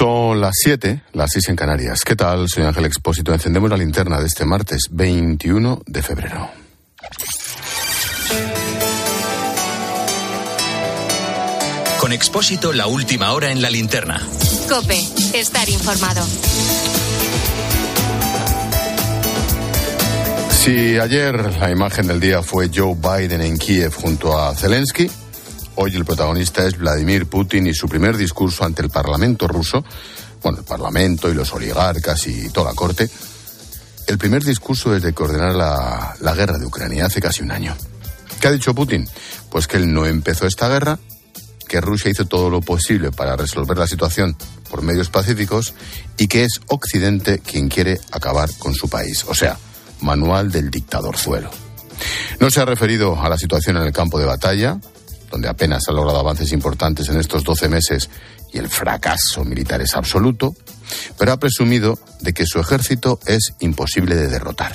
[0.00, 2.00] Son las 7, las 6 en Canarias.
[2.06, 2.48] ¿Qué tal?
[2.48, 3.34] Soy Ángel Expósito.
[3.34, 6.48] Encendemos la linterna de este martes 21 de febrero.
[12.00, 14.26] Con Expósito, la última hora en la linterna.
[14.70, 14.98] Cope,
[15.34, 16.24] estar informado.
[20.50, 25.10] Si ayer la imagen del día fue Joe Biden en Kiev junto a Zelensky,
[25.82, 29.82] Hoy el protagonista es Vladimir Putin y su primer discurso ante el Parlamento ruso,
[30.42, 33.08] bueno, el Parlamento y los oligarcas y toda la corte,
[34.06, 37.74] el primer discurso desde que ordenara la, la guerra de Ucrania hace casi un año.
[38.38, 39.08] ¿Qué ha dicho Putin?
[39.48, 40.98] Pues que él no empezó esta guerra,
[41.66, 44.36] que Rusia hizo todo lo posible para resolver la situación
[44.70, 45.72] por medios pacíficos
[46.18, 49.24] y que es Occidente quien quiere acabar con su país.
[49.28, 49.56] O sea,
[50.02, 51.50] manual del dictador suelo.
[52.38, 54.78] No se ha referido a la situación en el campo de batalla,
[55.30, 58.10] donde apenas ha logrado avances importantes en estos 12 meses
[58.52, 60.54] y el fracaso militar es absoluto,
[61.16, 64.72] pero ha presumido de que su ejército es imposible de derrotar.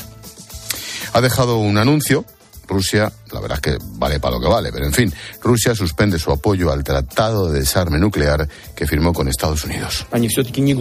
[1.14, 2.26] Ha dejado un anuncio
[2.68, 6.20] Rusia, la verdad es que vale para lo que vale, pero en fin, Rusia suspende
[6.20, 10.06] su apoyo al Tratado de Desarme Nuclear que firmó con Estados Unidos.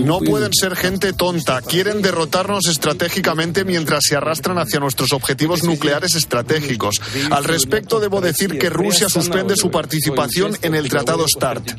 [0.04, 1.60] No pueden ser gente tonta.
[1.62, 7.00] Quieren derrotarnos estratégicamente mientras se arrastran hacia nuestros objetivos nucleares estratégicos.
[7.30, 11.74] Al respecto, debo decir que Rusia suspende su participación en el Tratado START.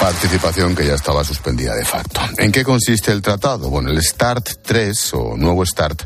[0.00, 2.20] Participación que ya estaba suspendida de facto.
[2.38, 3.68] ¿En qué consiste el tratado?
[3.68, 6.02] Bueno, el START 3 o nuevo START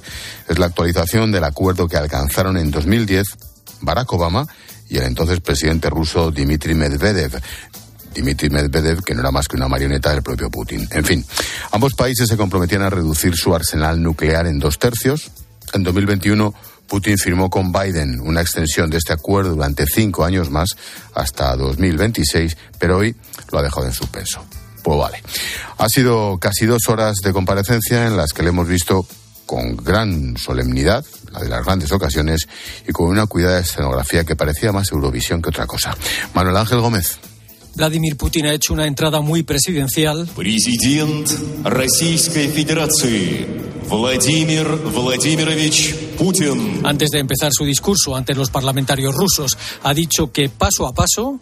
[0.48, 3.26] es la actualización del acuerdo que alcanzaron en 2010
[3.82, 4.46] Barack Obama
[4.88, 7.40] y el entonces presidente ruso Dmitry Medvedev.
[8.14, 10.88] Dmitry Medvedev, que no era más que una marioneta del propio Putin.
[10.90, 11.24] En fin,
[11.70, 15.30] ambos países se comprometían a reducir su arsenal nuclear en dos tercios.
[15.74, 16.54] En 2021
[16.92, 20.76] Putin firmó con Biden una extensión de este acuerdo durante cinco años más,
[21.14, 23.16] hasta 2026, pero hoy
[23.50, 24.44] lo ha dejado en suspenso.
[24.82, 25.22] Pues vale.
[25.78, 29.06] Ha sido casi dos horas de comparecencia en las que le hemos visto
[29.46, 32.46] con gran solemnidad, la de las grandes ocasiones,
[32.86, 35.96] y con una cuidada escenografía que parecía más Eurovisión que otra cosa.
[36.34, 37.18] Manuel Ángel Gómez.
[37.75, 40.27] Vladimir Putin ha hecho una entrada muy presidencial.
[40.35, 43.45] Presidente Российской Federación,
[43.87, 46.81] Vladimir Vladimirovich Putin.
[46.83, 51.39] Antes de empezar su discurso ante los parlamentarios rusos, ha dicho que paso a paso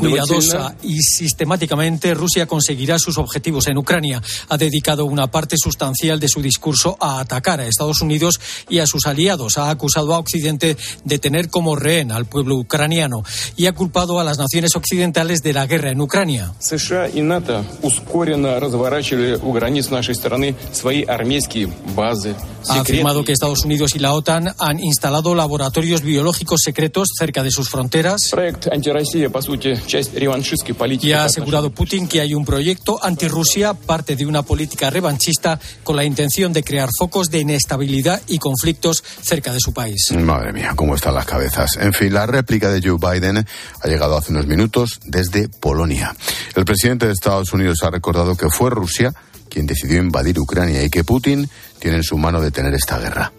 [0.00, 4.22] Cuidadosa y sistemáticamente Rusia conseguirá sus objetivos en Ucrania.
[4.48, 8.40] Ha dedicado una parte sustancial de su discurso a atacar a Estados Unidos
[8.70, 9.58] y a sus aliados.
[9.58, 13.22] Ha acusado a Occidente de tener como rehén al pueblo ucraniano
[13.54, 16.54] y ha culpado a las naciones occidentales de la guerra en Ucrania.
[22.68, 27.50] Ha afirmado que Estados Unidos y la OTAN han instalado laboratorios biológicos secretos cerca de
[27.50, 28.30] sus fronteras.
[31.02, 35.96] Y ha asegurado Putin que hay un proyecto anti-Rusia, parte de una política revanchista, con
[35.96, 40.10] la intención de crear focos de inestabilidad y conflictos cerca de su país.
[40.12, 41.76] Madre mía, cómo están las cabezas.
[41.78, 46.14] En fin, la réplica de Joe Biden ha llegado hace unos minutos desde Polonia.
[46.54, 49.12] El presidente de Estados Unidos ha recordado que fue Rusia
[49.52, 53.32] quien decidió invadir Ucrania y que Putin tiene en su mano detener esta guerra.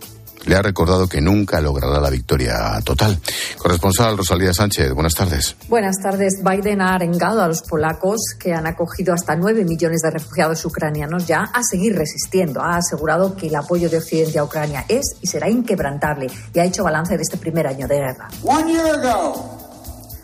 [0.46, 3.20] Le ha recordado que nunca logrará la victoria total.
[3.58, 5.56] Corresponsal Rosalía Sánchez, buenas tardes.
[5.70, 6.42] Buenas tardes.
[6.44, 11.26] Biden ha arengado a los polacos que han acogido hasta nueve millones de refugiados ucranianos
[11.28, 12.62] ya a seguir resistiendo.
[12.62, 16.66] Ha asegurado que el apoyo de Occidente a Ucrania es y será inquebrantable y ha
[16.66, 18.28] hecho balance de este primer año de guerra.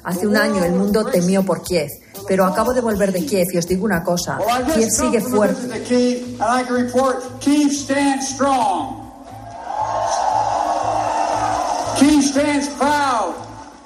[0.03, 1.89] Hace un año el mundo temió por Kiev
[2.27, 4.37] pero acabo de volver de Kiev y os digo una cosa,
[4.75, 5.83] Kiev sigue fuerte.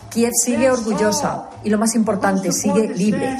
[0.09, 1.49] Kiev sigue orgullosa.
[1.63, 3.37] y lo más importante, sigue libre.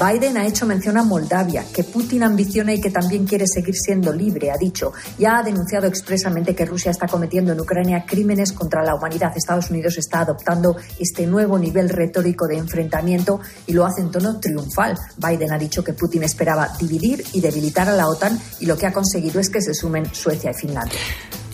[0.00, 4.14] Biden ha hecho mención a Moldavia, que Putin ambiciona y que también quiere seguir siendo
[4.14, 8.82] libre, ha dicho, y ha denunciado expresamente que Rusia está cometiendo en Ucrania crímenes contra
[8.82, 9.36] la humanidad.
[9.36, 14.40] Estados Unidos está adoptando este nuevo nivel retórico de enfrentamiento y lo hace en tono
[14.40, 14.96] triunfal.
[15.18, 18.86] Biden ha dicho que Putin esperaba dividir y debilitar a la OTAN y lo que
[18.86, 20.98] ha conseguido es que se sumen Suecia y Finlandia.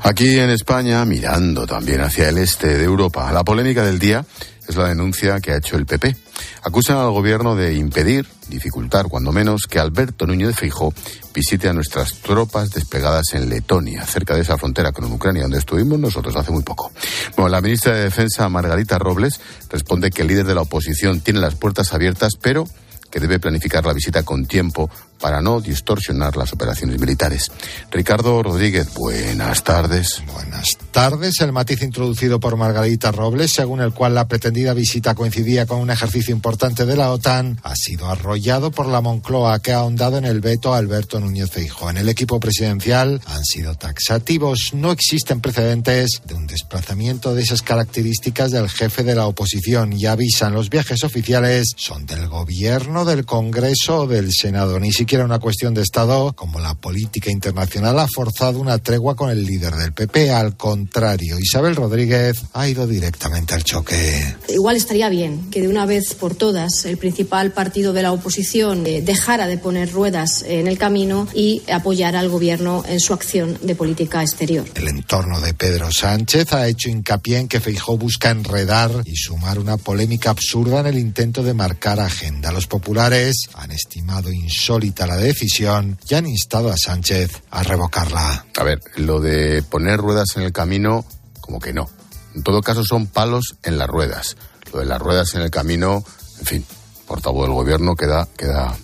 [0.02, 4.24] Aquí en España, mirando también hacia el este de Europa, la polémica del día
[4.68, 6.16] es la denuncia que ha hecho el PP.
[6.62, 10.92] Acusan al gobierno de impedir, dificultar cuando menos, que Alberto Núñez de Feijóo
[11.34, 15.98] visite a nuestras tropas desplegadas en Letonia, cerca de esa frontera con Ucrania, donde estuvimos
[15.98, 16.92] nosotros hace muy poco.
[17.36, 19.40] Bueno, la ministra de Defensa, Margarita Robles,
[19.70, 22.66] responde que el líder de la oposición tiene las puertas abiertas, pero
[23.10, 24.90] que debe planificar la visita con tiempo
[25.20, 27.50] para no distorsionar las operaciones militares.
[27.90, 30.22] Ricardo Rodríguez, buenas tardes.
[30.32, 31.40] Buenas tardes.
[31.40, 35.90] El matiz introducido por Margarita Robles, según el cual la pretendida visita coincidía con un
[35.90, 40.24] ejercicio importante de la OTAN, ha sido arrollado por la Moncloa, que ha ahondado en
[40.24, 41.90] el veto a Alberto Núñez Feijóo.
[41.90, 44.72] En el equipo presidencial han sido taxativos.
[44.74, 50.06] No existen precedentes de un desplazamiento de esas características del jefe de la oposición y
[50.06, 54.78] avisan los viajes oficiales son del gobierno, del Congreso o del Senado.
[54.80, 59.30] Ni siquiera una cuestión de Estado, como la política internacional ha forzado una tregua con
[59.30, 60.32] el líder del PP.
[60.32, 64.36] Al contrario, Isabel Rodríguez ha ido directamente al choque.
[64.48, 68.84] Igual estaría bien que de una vez por todas el principal partido de la oposición
[68.84, 73.58] eh, dejara de poner ruedas en el camino y apoyara al gobierno en su acción
[73.62, 74.66] de política exterior.
[74.74, 79.60] El entorno de Pedro Sánchez ha hecho hincapié en que Feijó busca enredar y sumar
[79.60, 82.50] una polémica absurda en el intento de marcar agenda.
[82.50, 88.46] Los populares han estimado insólito la decisión y han instado a Sánchez a revocarla.
[88.56, 91.04] A ver, lo de poner ruedas en el camino,
[91.40, 91.90] como que no.
[92.34, 94.36] En todo caso son palos en las ruedas.
[94.72, 96.04] Lo de las ruedas en el camino,
[96.38, 96.64] en fin,
[97.06, 98.74] portavoz del gobierno queda, queda,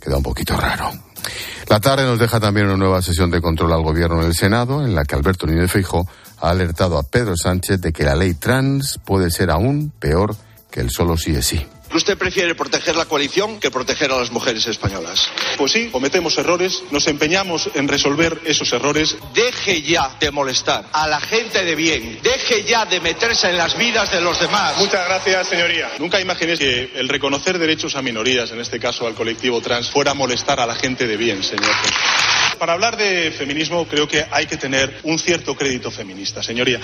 [0.00, 0.90] queda un poquito raro.
[1.68, 4.84] La tarde nos deja también una nueva sesión de control al gobierno en el Senado,
[4.84, 6.06] en la que Alberto Núñez Feijóo
[6.38, 10.36] ha alertado a Pedro Sánchez de que la ley trans puede ser aún peor
[10.70, 11.66] que el solo sí es sí.
[11.96, 15.30] ¿Usted prefiere proteger la coalición que proteger a las mujeres españolas?
[15.56, 19.16] Pues sí, cometemos errores, nos empeñamos en resolver esos errores.
[19.32, 23.78] Deje ya de molestar a la gente de bien, deje ya de meterse en las
[23.78, 24.76] vidas de los demás.
[24.76, 25.90] Muchas gracias, señoría.
[25.98, 30.10] Nunca imaginé que el reconocer derechos a minorías, en este caso al colectivo trans, fuera
[30.10, 31.72] a molestar a la gente de bien, señor.
[32.58, 36.78] Para hablar de feminismo creo que hay que tener un cierto crédito feminista, señoría.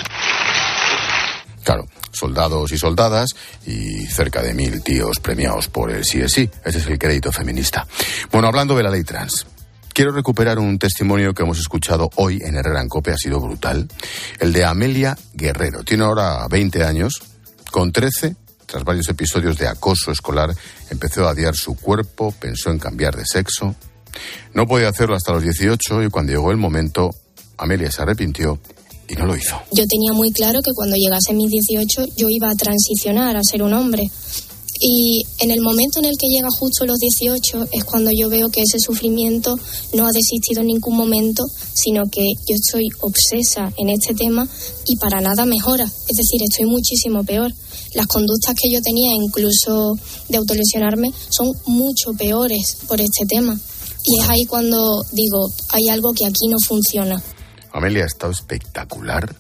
[1.62, 3.30] Claro, soldados y soldadas
[3.66, 6.50] y cerca de mil tíos premiados por el sí es sí.
[6.64, 7.86] Ese es el crédito feminista.
[8.30, 9.46] Bueno, hablando de la ley trans.
[9.92, 13.88] Quiero recuperar un testimonio que hemos escuchado hoy en Herrera en Cope, ha sido brutal.
[14.40, 15.84] El de Amelia Guerrero.
[15.84, 17.22] Tiene ahora 20 años.
[17.70, 20.54] Con 13, tras varios episodios de acoso escolar,
[20.90, 23.74] empezó a odiar su cuerpo, pensó en cambiar de sexo.
[24.54, 27.14] No podía hacerlo hasta los 18 y cuando llegó el momento,
[27.58, 28.58] Amelia se arrepintió
[29.72, 33.62] Yo tenía muy claro que cuando llegase mis 18 yo iba a transicionar a ser
[33.62, 34.10] un hombre.
[34.84, 38.48] Y en el momento en el que llega justo los 18 es cuando yo veo
[38.50, 39.56] que ese sufrimiento
[39.94, 44.48] no ha desistido en ningún momento, sino que yo estoy obsesa en este tema
[44.86, 45.84] y para nada mejora.
[45.84, 47.54] Es decir, estoy muchísimo peor.
[47.94, 49.94] Las conductas que yo tenía, incluso
[50.28, 53.56] de autolesionarme, son mucho peores por este tema.
[54.04, 57.22] Y es ahí cuando digo, hay algo que aquí no funciona.
[57.72, 59.34] Amelia ha estado espectacular,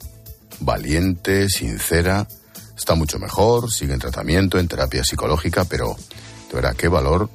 [0.60, 2.26] valiente, sincera,
[2.76, 5.96] está mucho mejor, sigue en tratamiento, en terapia psicológica, pero
[6.48, 7.30] de verdad, qué valor,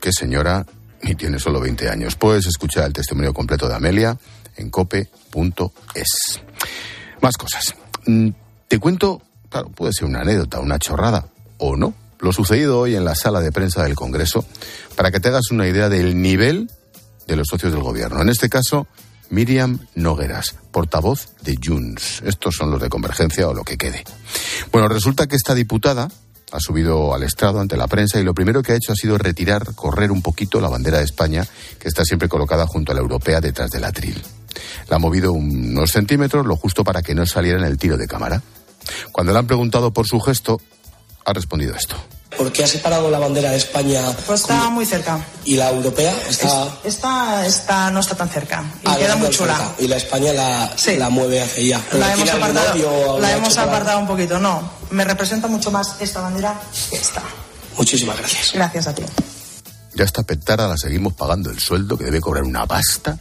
[0.00, 0.66] qué señora,
[1.02, 2.16] y tiene solo 20 años.
[2.16, 4.16] Puedes escuchar el testimonio completo de Amelia
[4.56, 6.40] en cope.es.
[7.20, 7.74] Más cosas.
[8.06, 8.30] Mm,
[8.68, 11.28] te cuento, claro, puede ser una anécdota, una chorrada,
[11.58, 14.44] o no, lo sucedido hoy en la sala de prensa del Congreso,
[14.96, 16.70] para que te hagas una idea del nivel
[17.26, 18.22] de los socios del gobierno.
[18.22, 18.86] En este caso,
[19.34, 22.22] Miriam Nogueras, portavoz de Junts.
[22.24, 24.04] Estos son los de Convergencia o lo que quede.
[24.70, 26.08] Bueno, resulta que esta diputada
[26.52, 29.18] ha subido al estrado ante la prensa y lo primero que ha hecho ha sido
[29.18, 31.44] retirar, correr un poquito la bandera de España,
[31.80, 34.22] que está siempre colocada junto a la europea detrás del atril.
[34.88, 38.06] La ha movido unos centímetros, lo justo para que no saliera en el tiro de
[38.06, 38.40] cámara.
[39.10, 40.60] Cuando le han preguntado por su gesto,
[41.24, 41.96] ha respondido esto.
[42.36, 44.02] ¿Por qué ha separado la bandera de España?
[44.26, 45.24] Pues está muy cerca.
[45.44, 46.14] ¿Y la europea?
[46.28, 46.68] Está...
[46.84, 48.64] Esta, esta no está tan cerca.
[48.82, 49.74] Y ah, queda muy chula.
[49.78, 51.84] Y la España la, la mueve hacia allá.
[51.98, 54.38] La hemos, apartado, la hemos apartado un poquito.
[54.38, 56.60] No, me representa mucho más esta bandera
[56.90, 57.22] que esta.
[57.76, 58.52] Muchísimas gracias.
[58.52, 59.02] Gracias a ti.
[59.94, 63.16] Ya esta petara la seguimos pagando el sueldo que debe cobrar una pasta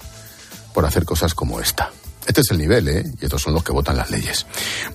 [0.74, 1.92] por hacer cosas como esta.
[2.28, 3.04] Este es el nivel, ¿eh?
[3.22, 4.46] Y estos son los que votan las leyes.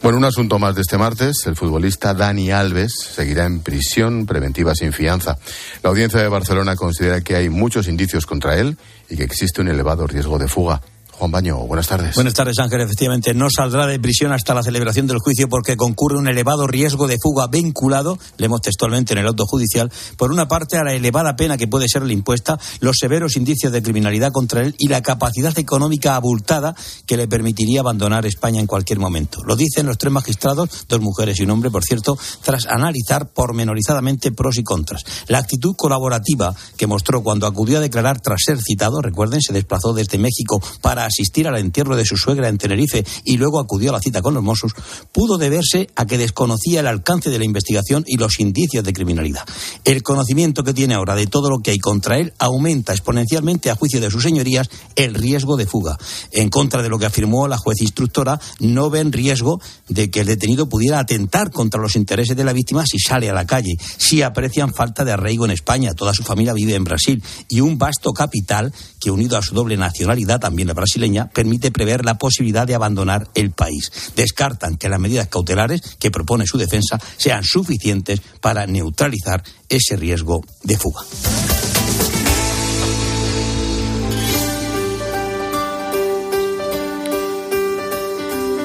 [0.02, 1.36] Bueno, un asunto más de este martes.
[1.46, 5.38] El futbolista Dani Alves seguirá en prisión preventiva sin fianza.
[5.82, 8.78] La audiencia de Barcelona considera que hay muchos indicios contra él
[9.10, 10.80] y que existe un elevado riesgo de fuga.
[11.18, 12.14] Juan Baño, buenas tardes.
[12.14, 12.80] Buenas tardes, Ángel.
[12.80, 17.08] Efectivamente, no saldrá de prisión hasta la celebración del juicio porque concurre un elevado riesgo
[17.08, 21.34] de fuga vinculado, leemos textualmente en el auto judicial, por una parte a la elevada
[21.34, 25.58] pena que puede serle impuesta, los severos indicios de criminalidad contra él y la capacidad
[25.58, 29.42] económica abultada que le permitiría abandonar España en cualquier momento.
[29.42, 34.30] Lo dicen los tres magistrados, dos mujeres y un hombre, por cierto, tras analizar pormenorizadamente
[34.30, 35.02] pros y contras.
[35.26, 39.92] La actitud colaborativa que mostró cuando acudió a declarar tras ser citado, recuerden, se desplazó
[39.92, 43.94] desde México para asistir al entierro de su suegra en Tenerife y luego acudió a
[43.94, 44.72] la cita con los Mossos,
[45.12, 49.46] pudo deberse a que desconocía el alcance de la investigación y los indicios de criminalidad.
[49.84, 53.74] El conocimiento que tiene ahora de todo lo que hay contra él aumenta exponencialmente, a
[53.74, 55.98] juicio de sus señorías, el riesgo de fuga.
[56.30, 60.26] En contra de lo que afirmó la juez instructora, no ven riesgo de que el
[60.26, 64.22] detenido pudiera atentar contra los intereses de la víctima si sale a la calle, si
[64.22, 68.12] aprecian falta de arraigo en España, toda su familia vive en Brasil y un vasto
[68.12, 72.74] capital que unido a su doble nacionalidad, también la brasileña, permite prever la posibilidad de
[72.74, 73.90] abandonar el país.
[74.16, 80.44] Descartan que las medidas cautelares que propone su defensa sean suficientes para neutralizar ese riesgo
[80.62, 81.02] de fuga.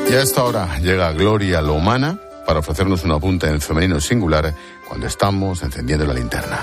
[0.10, 4.54] Y a esta hora llega Gloria Lomana para ofrecernos una punta en femenino singular
[4.88, 6.60] cuando estamos encendiendo la linterna.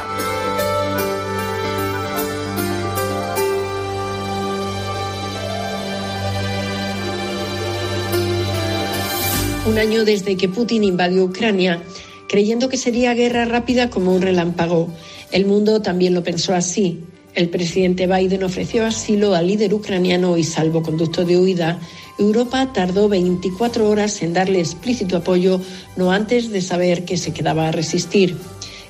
[9.67, 11.83] Un año desde que Putin invadió Ucrania,
[12.29, 14.89] creyendo que sería guerra rápida como un relámpago.
[15.31, 17.01] El mundo también lo pensó así.
[17.35, 21.79] El presidente Biden ofreció asilo al líder ucraniano y salvoconducto de huida.
[22.19, 25.61] Europa tardó 24 horas en darle explícito apoyo,
[25.97, 28.37] no antes de saber que se quedaba a resistir.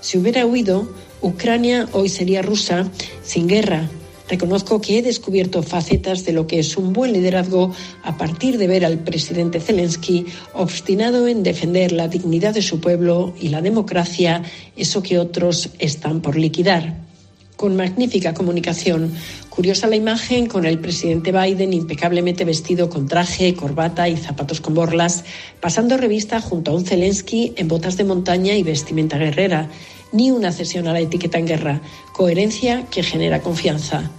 [0.00, 0.88] Si hubiera huido,
[1.20, 2.88] Ucrania hoy sería rusa,
[3.22, 3.90] sin guerra.
[4.30, 8.68] Reconozco que he descubierto facetas de lo que es un buen liderazgo a partir de
[8.68, 14.44] ver al presidente Zelensky obstinado en defender la dignidad de su pueblo y la democracia,
[14.76, 17.10] eso que otros están por liquidar
[17.56, 19.12] con magnífica comunicación.
[19.50, 24.72] Curiosa la imagen con el presidente Biden impecablemente vestido con traje, corbata y zapatos con
[24.72, 25.24] borlas,
[25.60, 29.68] pasando revista junto a un Zelensky en botas de montaña y vestimenta guerrera.
[30.12, 31.82] Ni una cesión a la etiqueta en guerra.
[32.14, 34.10] Coherencia que genera confianza.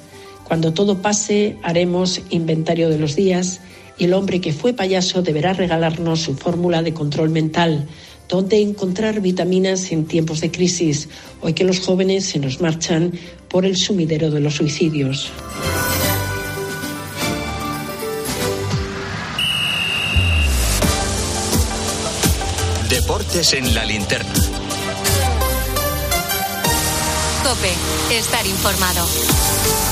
[0.52, 3.62] Cuando todo pase, haremos inventario de los días
[3.98, 7.88] y el hombre que fue payaso deberá regalarnos su fórmula de control mental
[8.28, 11.08] dónde encontrar vitaminas en tiempos de crisis,
[11.40, 13.14] hoy que los jóvenes se nos marchan
[13.48, 15.32] por el sumidero de los suicidios.
[22.90, 24.34] Deportes en la linterna.
[27.42, 29.91] Cope, estar informado.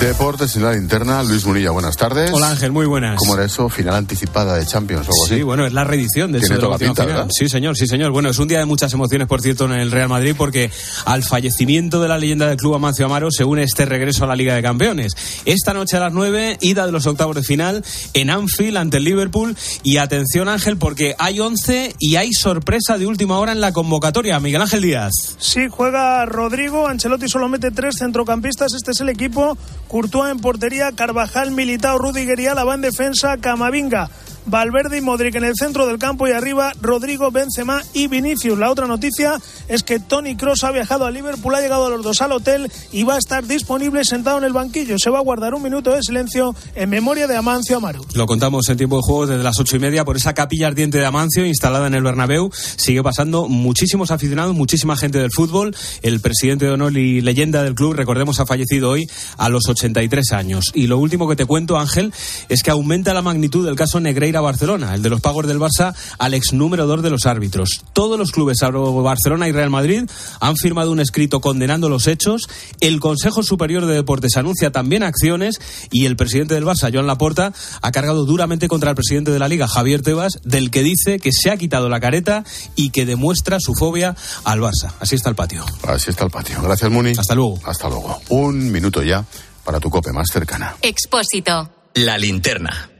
[0.00, 2.30] Deportes en la linterna, Luis Munilla, buenas tardes.
[2.30, 3.16] Hola Ángel, muy buenas.
[3.16, 3.70] ¿Cómo era eso?
[3.70, 5.36] Final anticipada de Champions o algo así.
[5.36, 7.16] Sí, bueno, es la reedición del Tiene de toda la pinta, final.
[7.16, 7.30] ¿verdad?
[7.32, 8.10] Sí, señor, sí, señor.
[8.12, 10.70] Bueno, es un día de muchas emociones, por cierto, en el Real Madrid, porque
[11.06, 14.36] al fallecimiento de la leyenda del club Amancio Amaro se une este regreso a la
[14.36, 15.14] Liga de Campeones.
[15.46, 17.82] Esta noche a las 9, ida de los octavos de final
[18.12, 19.56] en Anfield ante el Liverpool.
[19.84, 24.38] Y atención, Ángel, porque hay 11 y hay sorpresa de última hora en la convocatoria.
[24.38, 25.12] Miguel Ángel Díaz.
[25.38, 29.56] Sí, juega Rodrigo, Ancelotti solo mete tres centrocampistas, este es el equipo,
[29.94, 34.10] Courtois en portería, Carvajal, Militao, Rudiger y en defensa, Camavinga.
[34.46, 38.58] Valverde y Modric en el centro del campo y arriba Rodrigo, Benzema y Vinicius.
[38.58, 42.02] La otra noticia es que Tony Cross ha viajado a Liverpool, ha llegado a los
[42.02, 44.98] dos al hotel y va a estar disponible sentado en el banquillo.
[44.98, 48.04] Se va a guardar un minuto de silencio en memoria de Amancio Amaro.
[48.14, 50.98] Lo contamos en tiempo de juego desde las ocho y media por esa capilla ardiente
[50.98, 52.50] de Amancio instalada en el Bernabéu.
[52.52, 55.74] Sigue pasando muchísimos aficionados, muchísima gente del fútbol.
[56.02, 59.08] El presidente de honor y leyenda del club, recordemos, ha fallecido hoy
[59.38, 60.70] a los 83 años.
[60.74, 62.12] Y lo último que te cuento, Ángel,
[62.48, 65.94] es que aumenta la magnitud del caso Negreira Barcelona, el de los pagos del Barça
[66.18, 67.82] al ex número 2 de los árbitros.
[67.92, 70.08] Todos los clubes, salvo Barcelona y Real Madrid,
[70.40, 72.48] han firmado un escrito condenando los hechos.
[72.80, 75.60] El Consejo Superior de Deportes anuncia también acciones
[75.90, 79.48] y el presidente del Barça, Joan Laporta, ha cargado duramente contra el presidente de la
[79.48, 82.44] Liga, Javier Tebas, del que dice que se ha quitado la careta
[82.76, 84.92] y que demuestra su fobia al Barça.
[85.00, 85.64] Así está el patio.
[85.86, 86.60] Así está el patio.
[86.62, 87.12] Gracias, Muni.
[87.16, 87.58] Hasta luego.
[87.64, 88.20] Hasta luego.
[88.28, 89.24] Un minuto ya
[89.64, 90.76] para tu cope más cercana.
[90.82, 91.70] Expósito.
[91.94, 92.93] La linterna.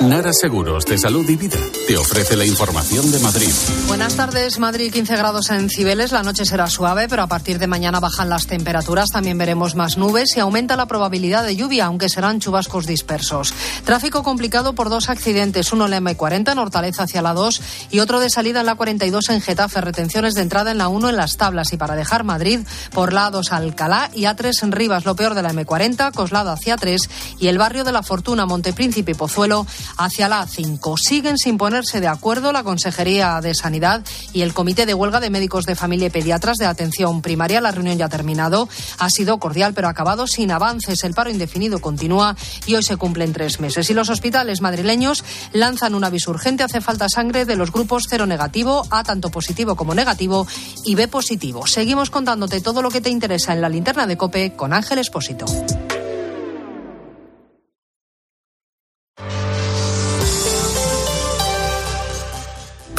[0.00, 3.50] Nara Seguros de Salud y Vida te ofrece la información de Madrid.
[3.86, 7.66] Buenas tardes, Madrid 15 grados en Cibeles, la noche será suave, pero a partir de
[7.66, 12.08] mañana bajan las temperaturas, también veremos más nubes y aumenta la probabilidad de lluvia, aunque
[12.08, 13.52] serán chubascos dispersos.
[13.84, 18.00] Tráfico complicado por dos accidentes, uno en la M40 en Hortaleza hacia la 2 y
[18.00, 21.16] otro de salida en la 42 en Getafe, retenciones de entrada en la 1 en
[21.16, 22.60] Las Tablas y para dejar Madrid
[22.94, 26.78] por la 2 Alcalá y A3 en Rivas, lo peor de la M40, Coslada hacia
[26.78, 29.66] 3 y el barrio de la Fortuna, Montepríncipe y Pozuelo
[29.96, 30.98] hacia la A5.
[30.98, 35.30] Siguen sin ponerse de acuerdo la Consejería de Sanidad y el Comité de Huelga de
[35.30, 37.60] Médicos de Familia y Pediatras de Atención Primaria.
[37.60, 38.68] La reunión ya ha terminado.
[38.98, 41.04] Ha sido cordial, pero acabado sin avances.
[41.04, 43.90] El paro indefinido continúa y hoy se cumplen tres meses.
[43.90, 46.62] Y los hospitales madrileños lanzan un aviso urgente.
[46.62, 50.46] Hace falta sangre de los grupos cero negativo, A tanto positivo como negativo
[50.84, 51.66] y B positivo.
[51.66, 55.46] Seguimos contándote todo lo que te interesa en la linterna de COPE con Ángel Espósito.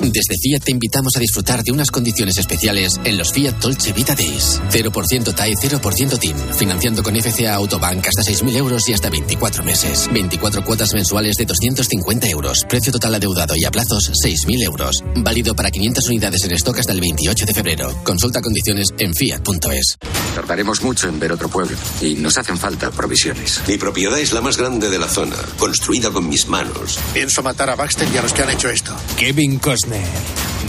[0.00, 4.14] Desde Fiat te invitamos a disfrutar de unas condiciones especiales en los Fiat Dolce Vita
[4.14, 4.60] Days.
[4.70, 6.36] 0% TAE, 0% TIN.
[6.56, 10.08] Financiando con FCA Autobank hasta 6.000 euros y hasta 24 meses.
[10.12, 12.64] 24 cuotas mensuales de 250 euros.
[12.68, 15.02] Precio total adeudado y a plazos 6.000 euros.
[15.16, 17.92] Válido para 500 unidades en stock hasta el 28 de febrero.
[18.04, 19.98] Consulta condiciones en fiat.es.
[20.36, 23.60] Tardaremos mucho en ver otro pueblo y nos hacen falta provisiones.
[23.66, 26.98] Mi propiedad es la más grande de la zona, construida con mis manos.
[27.12, 28.94] Pienso matar a Baxter y a los que han hecho esto.
[29.16, 29.87] Kevin Costner.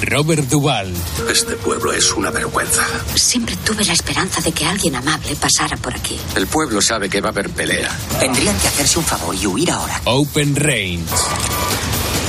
[0.01, 0.93] Robert Duval.
[1.29, 2.85] Este pueblo es una vergüenza.
[3.15, 6.17] Siempre tuve la esperanza de que alguien amable pasara por aquí.
[6.35, 7.89] El pueblo sabe que va a haber pelea.
[8.19, 10.01] Tendrían que hacerse un favor y huir ahora.
[10.05, 11.03] Open Range.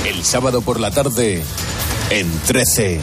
[0.05, 1.43] El sábado por la tarde
[2.09, 3.01] en 13.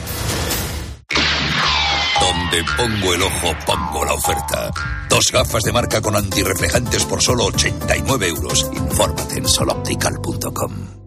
[2.20, 4.70] Donde pongo el ojo, pongo la oferta.
[5.08, 8.68] Dos gafas de marca con antirreflejantes por solo 89 euros.
[8.74, 10.97] Infórmate en soloptical.com.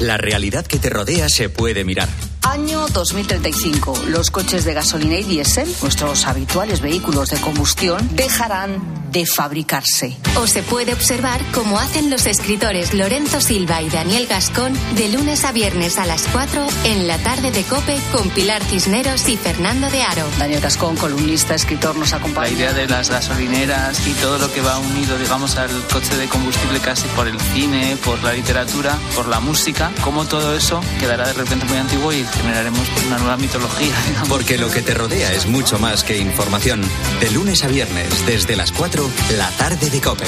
[0.00, 2.08] La realidad que te rodea se puede mirar.
[2.50, 4.06] Año 2035.
[4.08, 10.16] Los coches de gasolina y diésel, nuestros habituales vehículos de combustión, dejarán de fabricarse.
[10.36, 15.44] O se puede observar cómo hacen los escritores Lorenzo Silva y Daniel Gascón de lunes
[15.44, 19.90] a viernes a las 4 en la tarde de Cope con Pilar Cisneros y Fernando
[19.90, 20.24] de Aro.
[20.38, 22.48] Daniel Gascón, columnista, escritor, nos acompaña.
[22.48, 26.28] La idea de las gasolineras y todo lo que va unido, digamos, al coche de
[26.28, 31.26] combustible casi por el cine, por la literatura, por la música, cómo todo eso quedará
[31.26, 33.94] de repente muy antiguo y generaremos una nueva mitología.
[34.08, 34.28] Digamos.
[34.28, 36.82] Porque lo que te rodea es mucho más que información.
[37.20, 40.24] De lunes a viernes, desde las 4, la tarde de Cope.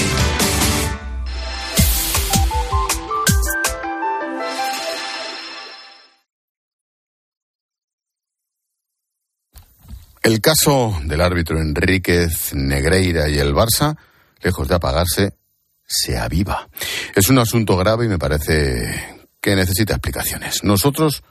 [10.23, 13.97] El caso del árbitro Enríquez Negreira y el Barça,
[14.41, 15.35] lejos de apagarse,
[15.85, 16.69] se aviva.
[17.17, 20.63] Es un asunto grave y me parece que necesita explicaciones.
[20.63, 21.25] Nosotros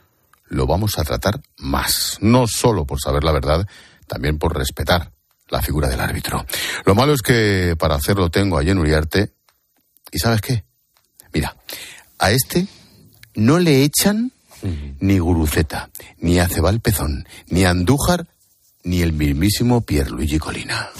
[0.52, 3.66] lo vamos a tratar más, no solo por saber la verdad,
[4.06, 5.10] también por respetar
[5.48, 6.44] la figura del árbitro.
[6.84, 9.32] Lo malo es que para hacerlo tengo a en Uriarte,
[10.10, 10.64] ¿y sabes qué?
[11.32, 11.56] Mira,
[12.18, 12.66] a este
[13.34, 14.32] no le echan
[15.00, 18.26] ni Guruceta, ni Acebal Pezón, ni Andújar,
[18.84, 20.90] ni el mismísimo Pierluigi Colina.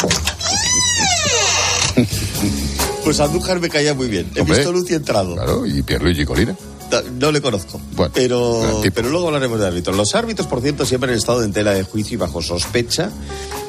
[3.04, 4.30] Pues Andújar me caía muy bien.
[4.34, 5.34] He Hombre, visto luz y entrado.
[5.34, 6.56] Claro, y Pierluigi Colina.
[6.92, 7.80] No, no le conozco.
[7.96, 9.96] Bueno, pero, pero luego hablaremos de árbitros.
[9.96, 13.10] Los árbitros, por cierto, siempre han estado en tela de juicio y bajo sospecha.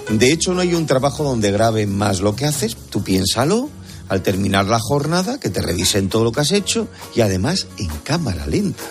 [0.10, 2.76] De hecho, no hay un trabajo donde graben más lo que haces.
[2.90, 3.70] Tú piénsalo
[4.10, 7.88] al terminar la jornada, que te revisen todo lo que has hecho y además en
[8.04, 8.84] cámara lenta.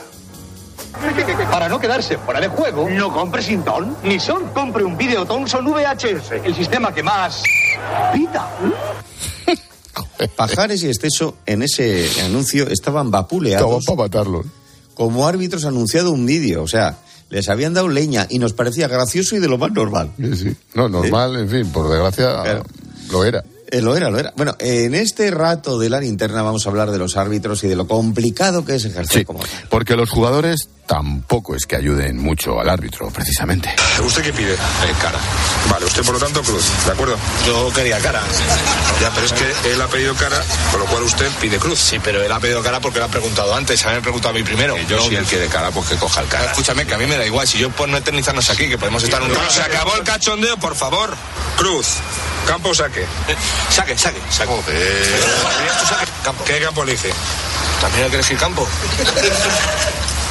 [1.51, 4.49] Para no quedarse fuera de juego, no compre Sinton ni Son.
[4.49, 7.43] Compre un Video Thomson VHS, el sistema que más
[8.13, 8.49] pita.
[10.29, 13.85] Pajares y Exceso en ese anuncio estaban vapuleados.
[13.87, 14.45] para matarlo.
[14.95, 16.63] Como árbitros anunciado un vídeo.
[16.63, 16.99] O sea,
[17.31, 20.13] les habían dado leña y nos parecía gracioso y de lo más normal.
[20.19, 20.57] Sí, sí.
[20.75, 22.63] No, normal, en fin, por desgracia
[23.11, 23.43] lo era.
[23.71, 24.35] Eh, lo era, lo era.
[24.37, 27.77] Bueno, en este rato de la linterna vamos a hablar de los árbitros y de
[27.77, 29.49] lo complicado que es ejercer Sí, como tal.
[29.71, 33.75] porque los jugadores tampoco es que ayuden mucho al árbitro, precisamente.
[34.05, 34.55] ¿Usted qué pide?
[35.01, 35.19] cara.
[35.71, 37.17] Vale, usted por lo tanto cruz, ¿de acuerdo?
[37.47, 38.21] Yo quería cara.
[39.01, 41.79] Ya, pero es que él ha pedido cara, con lo cual usted pide cruz.
[41.79, 44.03] Sí, pero él ha pedido cara porque lo ha preguntado antes, a mí me ha
[44.03, 44.77] preguntado a mí primero.
[44.87, 46.51] yo si él quiere cara, pues que coja el cara.
[46.51, 49.03] Escúchame, que a mí me da igual, si yo por no eternizarnos aquí, que podemos
[49.03, 49.51] estar un rato.
[49.51, 51.17] Se acabó el cachondeo, por favor.
[51.57, 51.87] Cruz.
[52.47, 53.07] Campo saque.
[53.71, 54.53] Saque, saque, saque.
[56.45, 57.11] ¿Qué campo elige?
[57.81, 58.69] ¿También hay que elegir campo?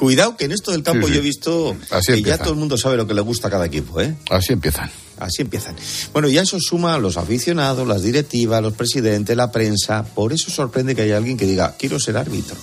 [0.00, 1.14] Cuidado que en esto del campo Sí, sí.
[1.14, 3.50] yo he visto Así que ya todo el mundo sabe lo que le gusta a
[3.50, 4.16] cada equipo, ¿eh?
[4.30, 4.90] Así empiezan.
[5.18, 5.76] Así empiezan.
[6.14, 10.02] Bueno, y a eso suma los aficionados, las directivas, los presidentes, la prensa.
[10.14, 12.56] Por eso sorprende que haya alguien que diga, quiero ser árbitro.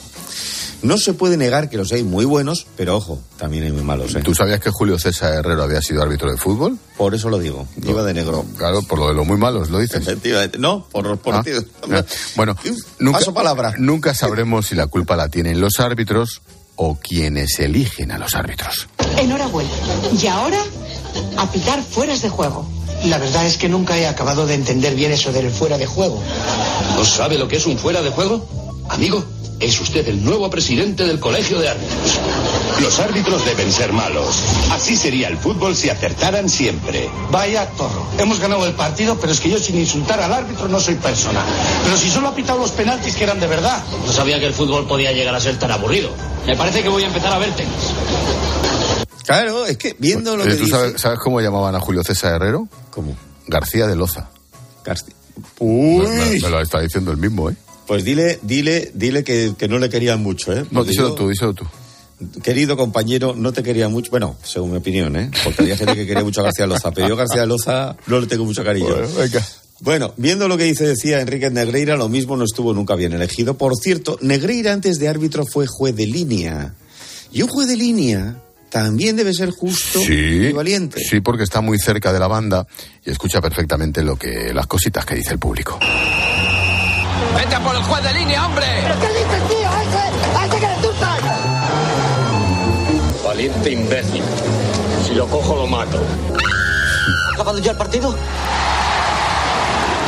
[0.82, 4.13] No se puede negar que los hay muy buenos, pero ojo, también hay muy malos,
[4.15, 4.21] ¿eh?
[4.23, 6.78] ¿Tú sabías que Julio César Herrero había sido árbitro de fútbol?
[6.97, 8.45] Por eso lo digo, iba de negro.
[8.58, 10.02] Claro, por lo de los muy malos, lo dices.
[10.02, 10.58] Efectivamente.
[10.60, 11.65] No, por los Ah, partidos.
[11.88, 12.04] ya.
[12.36, 12.56] Bueno,
[13.00, 13.73] nunca, Paso palabra.
[13.80, 16.41] nunca sabremos si la culpa la tienen los árbitros
[16.77, 18.87] o quienes eligen a los árbitros.
[19.17, 19.69] Enhorabuena.
[20.19, 20.63] Y ahora,
[21.37, 22.65] a pitar fueras de juego.
[23.05, 26.21] La verdad es que nunca he acabado de entender bien eso del fuera de juego.
[26.95, 28.47] ¿No sabe lo que es un fuera de juego?
[28.89, 29.23] Amigo,
[29.60, 32.19] es usted el nuevo presidente del Colegio de Árbitros.
[32.82, 34.36] Los árbitros deben ser malos.
[34.71, 37.10] Así sería el fútbol si acertaran siempre.
[37.32, 38.06] Vaya torro.
[38.19, 41.43] Hemos ganado el partido, pero es que yo sin insultar al árbitro no soy persona.
[41.84, 43.84] Pero si solo ha pitado los penaltis que eran de verdad.
[44.06, 46.10] No sabía que el fútbol podía llegar a ser tan aburrido.
[46.45, 47.73] Me parece que voy a empezar a ver tenis.
[49.26, 50.71] Claro, es que viendo lo Eh, que ¿Tú dice...
[50.71, 52.67] sabes, sabes cómo llamaban a Julio César Herrero?
[52.91, 53.17] ¿Cómo?
[53.47, 54.30] García de Loza.
[54.86, 55.13] García.
[55.60, 57.56] Me, me- me lo está diciendo el mismo, ¿eh?
[57.88, 60.65] Pues dile, dile, dile que, que no le querían mucho, ¿eh?
[60.71, 61.65] No, díselo yo- tú, díselo tú.
[62.43, 64.10] Querido compañero, no te quería mucho.
[64.10, 65.30] Bueno, según mi opinión, ¿eh?
[65.43, 68.19] Porque había gente que quería mucho a García Loza, pero yo a García Loza no
[68.19, 68.88] le tengo mucho cariño.
[68.89, 69.47] Bueno, venga.
[69.82, 73.56] Bueno, viendo lo que dice, decía Enrique Negreira, lo mismo no estuvo nunca bien elegido.
[73.56, 76.73] Por cierto, Negreira antes de árbitro fue juez de línea.
[77.32, 81.00] Y un juez de línea también debe ser justo Sí, y valiente.
[81.08, 82.65] sí, porque está muy cerca de la banda
[83.06, 85.78] y escucha perfectamente lo que las cositas que dice el público.
[87.36, 88.65] ¡Vete a por el juez de línea, hombre!
[88.84, 89.69] ¿Pero qué dices, tío?
[89.69, 90.47] ¡Ese!
[90.47, 91.19] ¡Ese que le tutas!
[93.23, 94.23] Valiente imbécil.
[95.06, 95.99] Si lo cojo, lo mato.
[97.30, 98.10] ¿Ha acabado ya el partido?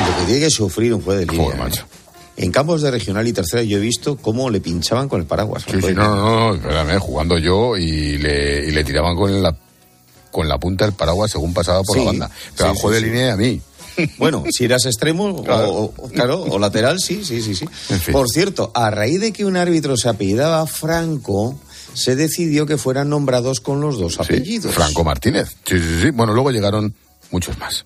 [0.07, 1.43] Lo que tiene que sufrir un juez de línea.
[1.45, 1.83] Joder, macho.
[2.37, 5.63] En campos de regional y tercera yo he visto cómo le pinchaban con el paraguas.
[5.69, 9.53] Sí, sí, no, no, no, espérame, jugando yo y le, y le tiraban con la,
[10.31, 12.29] con la punta del paraguas según pasaba por Sí, la banda.
[12.55, 13.13] Pero sí, al juez sí, de sí.
[13.13, 13.61] línea y a mí.
[14.17, 15.69] Bueno, si eras extremo Claro.
[15.71, 17.65] O, o- claro, o lateral, sí, sí, sí, sí.
[17.89, 18.11] En fin.
[18.13, 21.59] Por cierto, a raíz de que un árbitro se apellidaba Franco,
[21.93, 24.73] se decidió que fueran nombrados con los dos Sí, apellidos.
[24.73, 25.49] Franco Martínez.
[25.65, 26.09] Sí, sí, sí.
[26.11, 26.93] Bueno, luego llegaron
[27.31, 27.85] muchos más.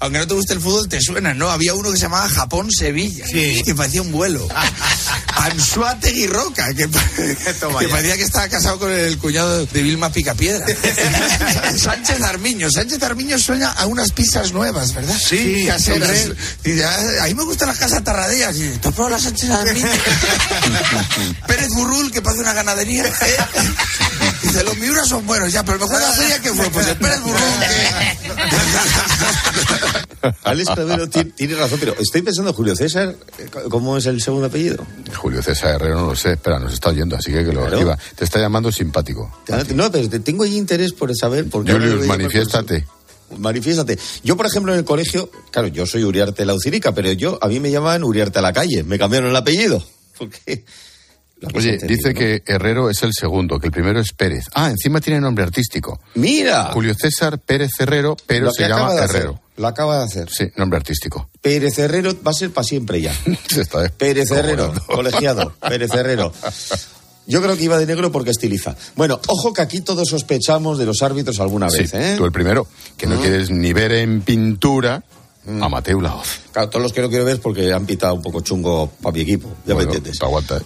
[0.00, 1.48] Aunque no te guste el fútbol, te suena, ¿no?
[1.50, 4.46] Había uno que se llamaba Japón-Sevilla, que parecía un vuelo.
[5.34, 6.88] Ansuategui Roca, que,
[7.78, 10.64] que parecía que estaba casado con el cuñado de Vilma Picapiedra.
[11.76, 12.68] Sánchez Armiño.
[12.70, 15.16] Sánchez Armiño suena a unas pizzas nuevas, ¿verdad?
[15.18, 16.10] Sí, caseras.
[16.62, 18.56] Dice, "Ah, a mí me gustan las casas tarradeas.
[18.56, 19.86] Y, ¿Te has probado las Sánchez Armiño?
[21.46, 23.04] Pérez Burrul, que parece una ganadería.
[24.42, 26.96] Dice, los miuras son buenos, ya, pero mejor de la feria que fue, pues el
[26.96, 30.01] Pérez Burrul, que...
[30.44, 34.46] Alex Clavero ti- tiene razón, pero estoy pensando, Julio César, eh, ¿cómo es el segundo
[34.46, 34.84] apellido?
[35.16, 36.32] Julio César Herrero no lo sé.
[36.32, 37.96] Espera, nos está oyendo, así que que lo Claro.
[38.16, 39.30] Te está llamando simpático.
[39.74, 41.48] No, pero te- tengo ahí interés por saber.
[41.50, 42.86] Porque ahora Julius, por- manifiéstate.
[43.38, 43.98] Manifiéstate.
[44.22, 47.60] Yo, por ejemplo, en el colegio, claro, yo soy Uriarte Laucirica, pero yo, a mí
[47.60, 49.82] me llamaban Uriarte a la calle, me cambiaron el apellido.
[50.18, 50.64] Porque la
[51.54, 54.44] Oye, dice que Herrero es el segundo, que el primero es Pérez.
[54.54, 56.00] Ah, encima tiene nombre artístico.
[56.14, 56.70] ¡Mira!
[56.72, 59.40] Julio César Pérez Herrero, pero se llama Herrero.
[59.56, 60.30] Lo acaba de hacer.
[60.30, 61.28] Sí, nombre artístico.
[61.40, 63.12] Pérez Herrero va a ser para siempre ya.
[63.98, 65.52] Pérez Herrero, colegiado.
[65.60, 66.32] Pérez Herrero.
[67.26, 68.74] Yo creo que iba de negro porque estiliza.
[68.96, 72.14] Bueno, ojo que aquí todos sospechamos de los árbitros alguna Sí, vez, ¿eh?
[72.16, 73.20] tú el primero, que no Mm.
[73.20, 75.04] quieres ni ver en pintura
[75.60, 76.26] a Mateo Laoz.
[76.52, 79.12] Claro, todos los que no quiero ver es porque han pitado un poco chungo para
[79.14, 79.48] mi equipo.
[79.66, 80.18] Ya Bueno, me entiendes.
[80.18, 80.62] te aguanta, ¿eh?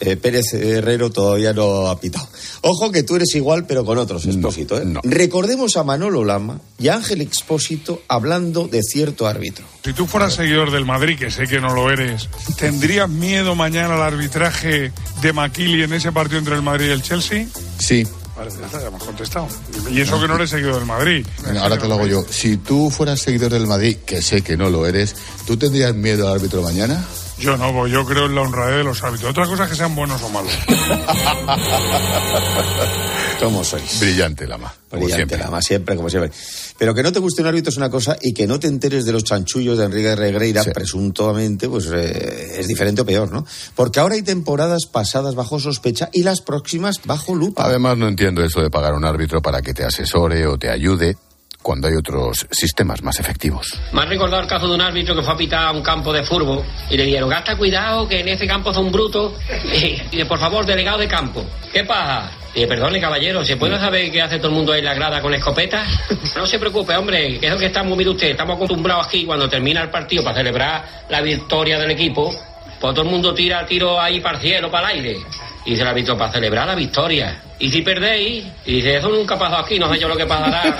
[0.00, 2.28] Eh, Pérez Herrero todavía no ha pitado.
[2.62, 4.78] Ojo que tú eres igual, pero con otros, Expósito.
[4.78, 4.84] ¿eh?
[4.84, 5.00] no.
[5.04, 9.64] Recordemos a Manolo Lama y a Ángel Expósito hablando de cierto árbitro.
[9.84, 13.94] Si tú fueras seguidor del Madrid, que sé que no lo eres, ¿tendrías miedo mañana
[13.94, 17.46] al arbitraje de Maquili en ese partido entre el Madrid y el Chelsea?
[17.78, 18.06] Sí.
[18.36, 19.48] Vale, ya está, ya me has contestado.
[19.90, 21.26] Y eso que no eres seguidor del Madrid.
[21.42, 22.24] Venga, ahora te lo hago yo.
[22.28, 26.28] Si tú fueras seguidor del Madrid, que sé que no lo eres, ¿tú tendrías miedo
[26.28, 27.02] al árbitro mañana?
[27.38, 29.30] Yo no, pues yo creo en la honradez de los árbitros.
[29.30, 30.52] Otra cosa es que sean buenos o malos.
[33.40, 34.00] ¿Cómo sois?
[34.00, 34.72] Brillante, Lama.
[34.88, 35.38] Como Brillante, siempre.
[35.38, 36.30] Lama, siempre, como siempre.
[36.78, 39.04] Pero que no te guste un árbitro es una cosa y que no te enteres
[39.04, 40.70] de los chanchullos de Enrique Regreira, Sí.
[40.72, 43.44] presuntamente, pues eh, es diferente o peor, ¿no?
[43.74, 47.64] Porque ahora hay temporadas pasadas bajo sospecha y las próximas bajo lupa.
[47.66, 50.70] Además, no entiendo eso de pagar a un árbitro para que te asesore o te
[50.70, 51.18] ayude
[51.66, 53.74] cuando hay otros sistemas más efectivos.
[53.90, 56.12] Me ha recordado el caso de un árbitro que fue a pitar a un campo
[56.12, 59.32] de fútbol y le dijeron, gasta cuidado que en ese campo son brutos.
[59.66, 62.30] Y, y por favor, delegado de campo, ¿qué pasa?
[62.54, 64.94] Y dice, perdone caballero, ¿se puede saber qué hace todo el mundo ahí en la
[64.94, 65.88] grada con escopetas?
[66.36, 69.48] No se preocupe, hombre, que es lo que estamos, mire usted, estamos acostumbrados aquí cuando
[69.48, 72.32] termina el partido para celebrar la victoria del equipo,
[72.80, 75.18] pues todo el mundo tira tiro ahí para el cielo, para el aire.
[75.66, 77.42] Y dice el árbitro, para celebrar la victoria.
[77.58, 80.26] Y si perdéis, y dice, eso nunca ha pasado aquí, no sé yo lo que
[80.26, 80.76] pasará.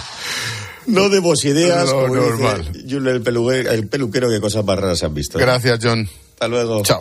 [0.86, 2.64] No demos ideas, como dice normal.
[2.88, 5.38] Julen, el, peluquero, el peluquero, que cosas más raras se han visto.
[5.38, 6.08] Gracias, John.
[6.32, 6.82] Hasta luego.
[6.82, 6.98] Chao.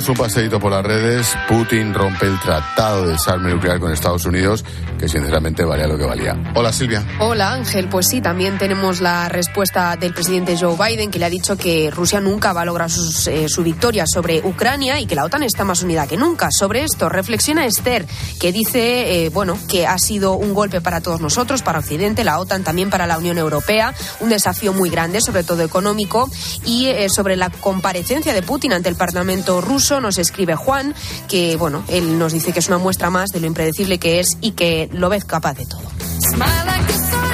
[0.00, 1.36] Damos un paseíto por las redes.
[1.46, 4.64] Putin rompe el tratado de desarme nuclear con Estados Unidos,
[4.98, 6.36] que sinceramente valía lo que valía.
[6.54, 7.04] Hola, Silvia.
[7.18, 11.30] Hola Ángel, pues sí, también tenemos la respuesta del presidente Joe Biden que le ha
[11.30, 12.88] dicho que Rusia nunca va a lograr
[13.26, 16.48] eh, su victoria sobre Ucrania y que la OTAN está más unida que nunca.
[16.50, 18.06] Sobre esto reflexiona Esther,
[18.40, 22.38] que dice, eh, bueno, que ha sido un golpe para todos nosotros, para Occidente, la
[22.38, 26.30] OTAN, también para la Unión Europea, un desafío muy grande, sobre todo económico,
[26.64, 30.94] y eh, sobre la comparecencia de Putin ante el Parlamento ruso nos escribe Juan,
[31.28, 34.36] que bueno, él nos dice que es una muestra más de lo impredecible que es
[34.40, 35.82] y que lo ves capaz de todo.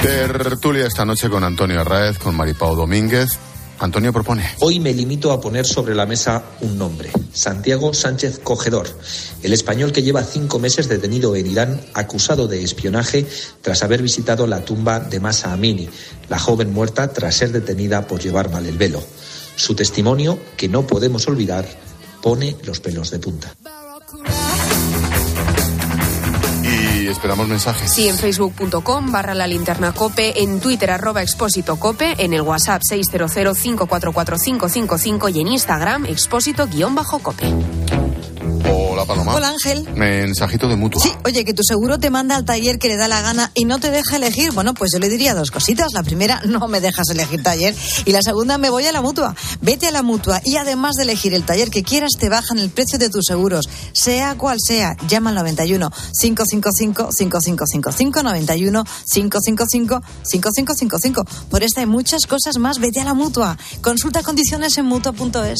[0.01, 3.37] Tertulia esta noche con Antonio Arraez, con Maripau Domínguez.
[3.79, 4.43] Antonio propone.
[4.59, 8.87] Hoy me limito a poner sobre la mesa un nombre, Santiago Sánchez Cogedor,
[9.43, 13.27] el español que lleva cinco meses detenido en Irán acusado de espionaje
[13.61, 15.87] tras haber visitado la tumba de Masa Amini,
[16.27, 19.03] la joven muerta tras ser detenida por llevar mal el velo.
[19.55, 21.67] Su testimonio, que no podemos olvidar,
[22.27, 23.55] pone los pelos de punta.
[26.61, 27.89] Y esperamos mensajes.
[27.89, 32.81] Sí, en facebook.com barra la linterna cope, en twitter arroba expósito cope, en el whatsapp
[32.91, 37.45] 600544555 y en instagram expósito guion bajo cope.
[38.97, 39.35] Hola, Paloma.
[39.35, 39.87] Hola, Ángel.
[39.93, 40.99] Mensajito de mutua.
[40.99, 43.65] Sí, oye, que tu seguro te manda al taller que le da la gana y
[43.65, 44.53] no te deja elegir.
[44.53, 45.93] Bueno, pues yo le diría dos cositas.
[45.93, 47.75] La primera, no me dejas elegir taller.
[48.05, 49.35] Y la segunda, me voy a la mutua.
[49.61, 52.71] Vete a la mutua y además de elegir el taller que quieras, te bajan el
[52.71, 53.69] precio de tus seguros.
[53.93, 58.83] Sea cual sea, llama al 91 555 5555 91
[59.13, 61.25] 555 5555.
[61.51, 63.59] Por esta y muchas cosas más, vete a la mutua.
[63.83, 65.59] Consulta condiciones en mutua.es.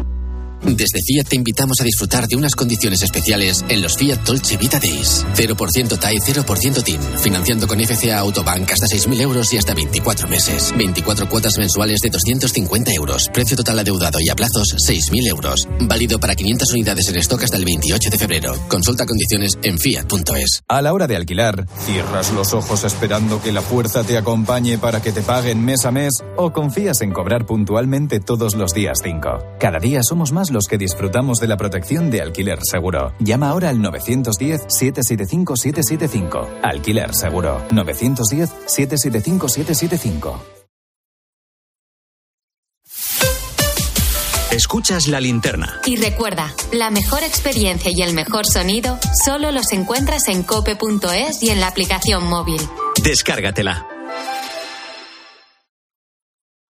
[0.63, 4.79] Desde Fiat te invitamos a disfrutar de unas condiciones especiales en los Fiat Dolce Vita
[4.79, 5.25] Days.
[5.33, 7.01] 0% TAE, 0% TIN.
[7.17, 10.71] Financiando con FCA Autobank hasta 6.000 euros y hasta 24 meses.
[10.77, 13.27] 24 cuotas mensuales de 250 euros.
[13.33, 15.67] Precio total adeudado y a plazos 6.000 euros.
[15.79, 18.53] Válido para 500 unidades en stock hasta el 28 de febrero.
[18.67, 20.61] Consulta condiciones en fiat.es.
[20.67, 25.01] A la hora de alquilar, ¿cierras los ojos esperando que la fuerza te acompañe para
[25.01, 29.57] que te paguen mes a mes o confías en cobrar puntualmente todos los días 5?
[29.59, 33.13] Cada día somos más los que disfrutamos de la protección de alquiler seguro.
[33.19, 36.47] Llama ahora al 910-775-775.
[36.61, 37.65] Alquiler seguro.
[37.69, 40.35] 910-775-775.
[44.51, 45.79] Escuchas la linterna.
[45.85, 51.51] Y recuerda, la mejor experiencia y el mejor sonido solo los encuentras en cope.es y
[51.51, 52.59] en la aplicación móvil.
[53.01, 53.87] Descárgatela.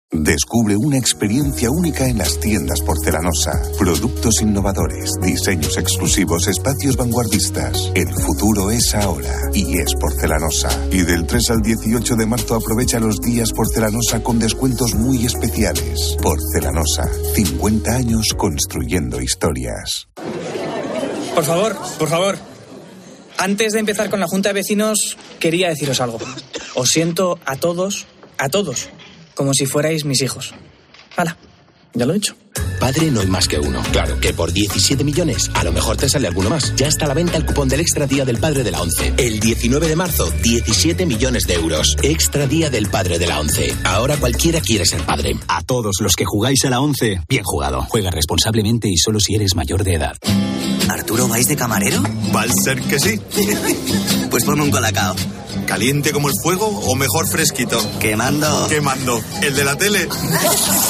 [0.09, 3.61] Descubre una experiencia única en las tiendas porcelanosa.
[3.77, 7.91] Productos innovadores, diseños exclusivos, espacios vanguardistas.
[7.93, 10.69] El futuro es ahora y es porcelanosa.
[10.91, 16.15] Y del 3 al 18 de marzo aprovecha los días porcelanosa con descuentos muy especiales.
[16.23, 20.07] Porcelanosa, 50 años construyendo historias.
[21.35, 22.37] Por favor, por favor.
[23.37, 26.17] Antes de empezar con la Junta de Vecinos, quería deciros algo.
[26.75, 28.89] Os siento a todos, a todos,
[29.37, 30.53] como si fuerais mis hijos.
[31.15, 31.37] Hala,
[31.93, 32.35] ya lo he dicho.
[32.79, 33.81] Padre no hay más que uno.
[33.91, 36.75] Claro que por 17 millones a lo mejor te sale alguno más.
[36.75, 39.13] Ya está a la venta el cupón del Extra Día del Padre de la ONCE.
[39.17, 41.95] El 19 de marzo, 17 millones de euros.
[42.01, 43.75] Extra Día del Padre de la ONCE.
[43.83, 45.35] Ahora cualquiera quiere ser padre.
[45.47, 47.83] A todos los que jugáis a la 11, bien jugado.
[47.89, 50.17] Juega responsablemente y solo si eres mayor de edad.
[50.89, 52.01] ¿Arturo vais de camarero?
[52.35, 53.19] Va a ser que sí.
[54.29, 55.15] Pues ponme un colacao.
[55.65, 57.79] ¿Caliente como el fuego o mejor fresquito?
[57.99, 58.67] Quemando.
[58.67, 59.21] Quemando.
[59.41, 60.07] ¿El de la tele?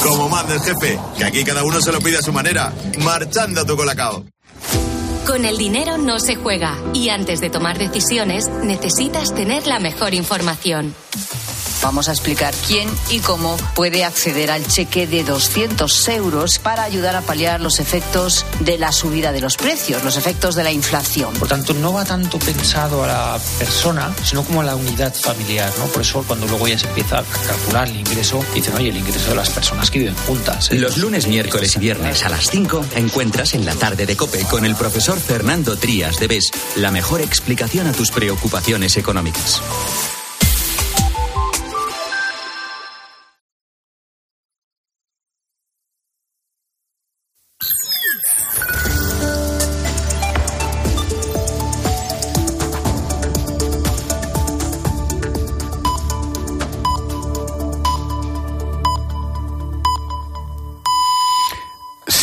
[0.04, 2.74] Como manda el jefe, que aquí cada uno se lo pide a su manera.
[3.00, 4.26] Marchando tu colacao.
[5.26, 10.14] Con el dinero no se juega y antes de tomar decisiones necesitas tener la mejor
[10.14, 10.96] información.
[11.82, 17.16] Vamos a explicar quién y cómo puede acceder al cheque de 200 euros para ayudar
[17.16, 21.34] a paliar los efectos de la subida de los precios, los efectos de la inflación.
[21.36, 25.72] Por tanto, no va tanto pensado a la persona, sino como a la unidad familiar,
[25.78, 25.86] ¿no?
[25.86, 29.30] Por eso cuando luego ya se empieza a calcular el ingreso, dicen, oye, el ingreso
[29.30, 30.72] de las personas que viven juntas.
[30.72, 30.76] ¿eh?
[30.76, 34.66] Los lunes, miércoles y viernes a las 5 encuentras en la tarde de Cope con
[34.66, 39.62] el profesor Fernando Trías de BES la mejor explicación a tus preocupaciones económicas.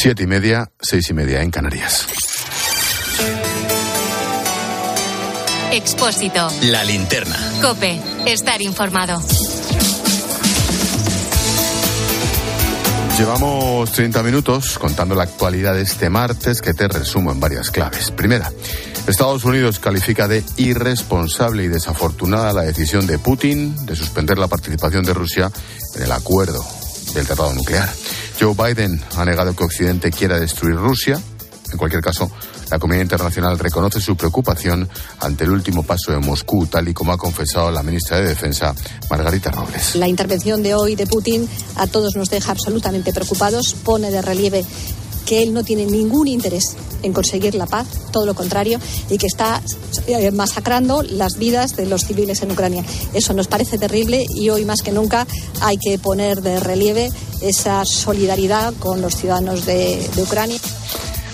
[0.05, 2.07] Siete y media, seis y media en Canarias.
[5.73, 6.47] Expósito.
[6.65, 7.35] La linterna.
[7.63, 7.99] Cope.
[8.27, 9.19] Estar informado.
[13.17, 18.11] Llevamos 30 minutos contando la actualidad de este martes que te resumo en varias claves.
[18.11, 18.53] Primera,
[19.07, 25.03] Estados Unidos califica de irresponsable y desafortunada la decisión de Putin de suspender la participación
[25.07, 25.51] de Rusia
[25.97, 26.63] en el acuerdo
[27.15, 27.89] del tratado nuclear.
[28.39, 31.21] Joe Biden ha negado que Occidente quiera destruir Rusia.
[31.73, 32.31] En cualquier caso,
[32.71, 34.89] la comunidad internacional reconoce su preocupación
[35.21, 38.75] ante el último paso de Moscú, tal y como ha confesado la ministra de Defensa,
[39.11, 39.95] Margarita Robles.
[39.97, 44.65] La intervención de hoy de Putin a todos nos deja absolutamente preocupados, pone de relieve
[45.27, 48.79] que él no tiene ningún interés en conseguir la paz, todo lo contrario,
[49.11, 49.61] y que está
[50.07, 52.85] eh, masacrando las vidas de los civiles en Ucrania.
[53.13, 55.27] Eso nos parece terrible y hoy más que nunca
[55.61, 57.11] hay que poner de relieve
[57.41, 60.59] esa solidaridad con los ciudadanos de, de Ucrania.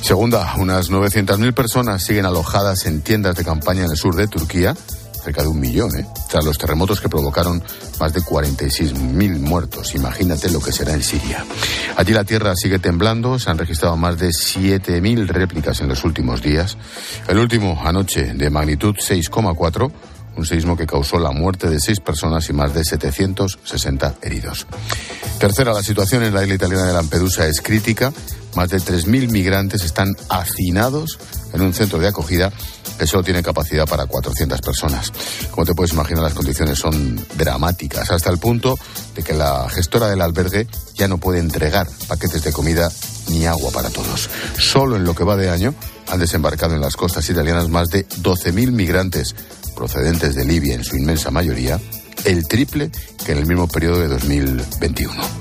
[0.00, 4.74] Segunda, unas 900.000 personas siguen alojadas en tiendas de campaña en el sur de Turquía,
[5.20, 6.06] cerca de un millón, ¿eh?
[6.28, 7.62] tras los terremotos que provocaron
[7.98, 9.94] más de 46.000 muertos.
[9.94, 11.44] Imagínate lo que será en Siria.
[11.96, 16.42] Allí la tierra sigue temblando, se han registrado más de 7.000 réplicas en los últimos
[16.42, 16.76] días.
[17.28, 19.92] El último anoche de magnitud 6,4
[20.36, 24.66] un seismo que causó la muerte de seis personas y más de 760 heridos.
[25.38, 28.12] Tercera, la situación en la isla italiana de Lampedusa es crítica.
[28.54, 31.18] Más de 3.000 migrantes están hacinados
[31.52, 32.52] en un centro de acogida
[32.98, 35.10] que solo tiene capacidad para 400 personas.
[35.50, 38.78] Como te puedes imaginar, las condiciones son dramáticas, hasta el punto
[39.14, 42.90] de que la gestora del albergue ya no puede entregar paquetes de comida
[43.28, 44.28] ni agua para todos.
[44.58, 45.74] Solo en lo que va de año
[46.08, 49.34] han desembarcado en las costas italianas más de 12.000 migrantes
[49.74, 51.80] procedentes de Libia en su inmensa mayoría,
[52.24, 52.90] el triple
[53.24, 55.39] que en el mismo periodo de 2021.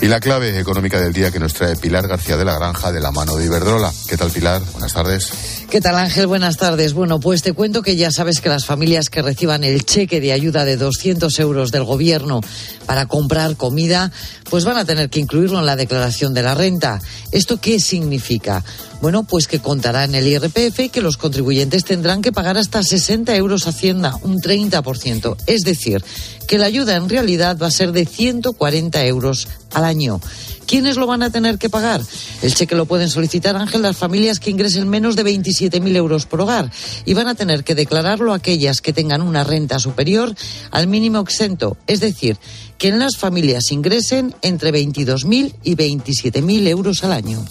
[0.00, 3.00] Y la clave económica del día que nos trae Pilar García de la Granja de
[3.00, 3.92] la mano de Iberdrola.
[4.08, 4.62] ¿Qué tal Pilar?
[4.72, 5.32] Buenas tardes.
[5.68, 6.28] ¿Qué tal Ángel?
[6.28, 6.94] Buenas tardes.
[6.94, 10.32] Bueno, pues te cuento que ya sabes que las familias que reciban el cheque de
[10.32, 12.40] ayuda de 200 euros del gobierno
[12.86, 14.12] para comprar comida,
[14.48, 17.00] pues van a tener que incluirlo en la declaración de la renta.
[17.32, 18.64] ¿Esto qué significa?
[19.00, 22.82] Bueno, pues que contará en el IRPF y que los contribuyentes tendrán que pagar hasta
[22.82, 25.36] 60 euros Hacienda, un 30%.
[25.46, 26.02] Es decir,
[26.48, 30.20] que la ayuda en realidad va a ser de 140 euros al año.
[30.66, 32.02] ¿Quiénes lo van a tener que pagar?
[32.42, 36.40] El cheque lo pueden solicitar, Ángel, las familias que ingresen menos de 27.000 euros por
[36.40, 36.70] hogar
[37.04, 40.34] y van a tener que declararlo aquellas que tengan una renta superior
[40.70, 42.36] al mínimo exento, es decir,
[42.76, 47.44] que en las familias ingresen entre 22.000 y 27.000 euros al año.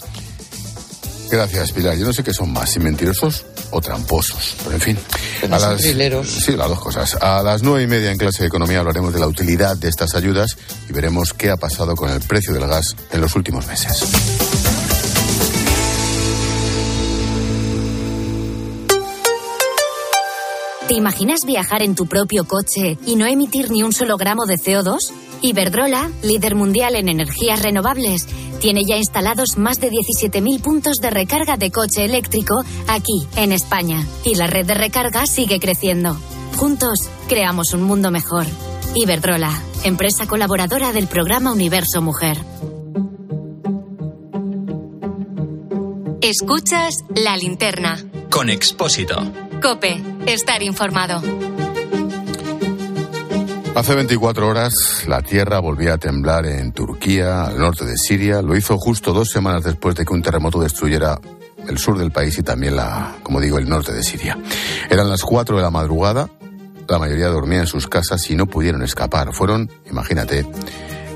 [1.30, 1.96] Gracias, Pilar.
[1.96, 4.56] Yo no sé qué son más, si mentirosos o tramposos.
[4.64, 4.98] Pero en fin.
[5.42, 7.16] a las, sí, las dos cosas.
[7.20, 10.14] A las nueve y media en clase de economía hablaremos de la utilidad de estas
[10.14, 10.56] ayudas
[10.88, 14.04] y veremos qué ha pasado con el precio del gas en los últimos meses.
[20.88, 24.54] ¿Te imaginas viajar en tu propio coche y no emitir ni un solo gramo de
[24.54, 24.96] CO2?
[25.40, 28.26] Iberdrola, líder mundial en energías renovables,
[28.60, 34.04] tiene ya instalados más de 17.000 puntos de recarga de coche eléctrico aquí, en España.
[34.24, 36.16] Y la red de recarga sigue creciendo.
[36.56, 36.98] Juntos,
[37.28, 38.46] creamos un mundo mejor.
[38.94, 39.52] Iberdrola,
[39.84, 42.38] empresa colaboradora del programa Universo Mujer.
[46.20, 47.96] Escuchas la linterna.
[48.28, 49.16] Con Expósito.
[49.62, 51.22] Cope, estar informado.
[53.78, 58.42] Hace 24 horas la tierra volvía a temblar en Turquía, al norte de Siria.
[58.42, 61.20] Lo hizo justo dos semanas después de que un terremoto destruyera
[61.68, 64.36] el sur del país y también la, como digo, el norte de Siria.
[64.90, 66.28] Eran las 4 de la madrugada.
[66.88, 69.32] La mayoría dormía en sus casas y no pudieron escapar.
[69.32, 70.44] Fueron, imagínate,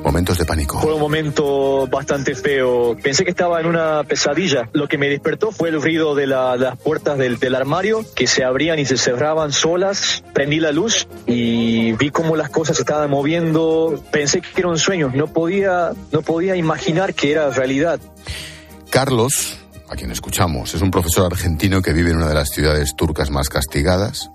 [0.03, 0.81] momentos de pánico.
[0.81, 2.97] Fue un momento bastante feo.
[3.03, 4.69] Pensé que estaba en una pesadilla.
[4.73, 8.45] Lo que me despertó fue el ruido de las puertas del, del, armario que se
[8.45, 10.25] abrían y se cerraban solas.
[10.33, 14.03] Prendí la luz y vi cómo las cosas se estaban moviendo.
[14.11, 15.13] Pensé que era un sueño.
[15.15, 18.01] No podía, no podía imaginar que era realidad.
[18.91, 19.59] Carlos,
[19.89, 23.31] a quien escuchamos, es un profesor argentino que vive en una de las ciudades turcas
[23.31, 24.31] más castigadas.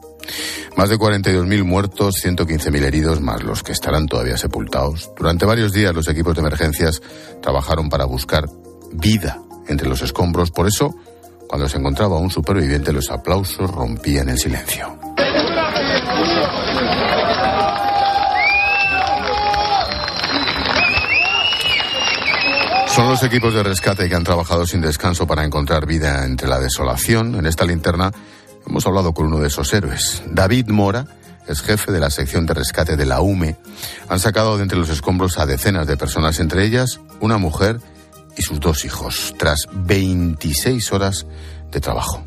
[0.76, 5.12] Más de 42.000 muertos, 115.000 heridos, más los que estarán todavía sepultados.
[5.18, 7.02] Durante varios días los equipos de emergencias
[7.42, 8.46] trabajaron para buscar
[8.92, 10.52] vida entre los escombros.
[10.52, 10.96] Por eso,
[11.48, 14.98] cuando se encontraba un superviviente, los aplausos rompían el silencio.
[22.98, 26.60] Son los equipos de rescate que han trabajado sin descanso para encontrar vida entre la
[26.60, 27.36] desolación.
[27.36, 28.12] En esta linterna
[28.68, 30.24] Hemos hablado con uno de esos héroes.
[30.28, 31.05] David Mora
[31.47, 33.57] es jefe de la sección de rescate de la UME.
[34.09, 37.80] Han sacado de entre los escombros a decenas de personas, entre ellas una mujer
[38.38, 41.26] y sus dos hijos, tras 26 horas
[41.72, 42.24] de trabajo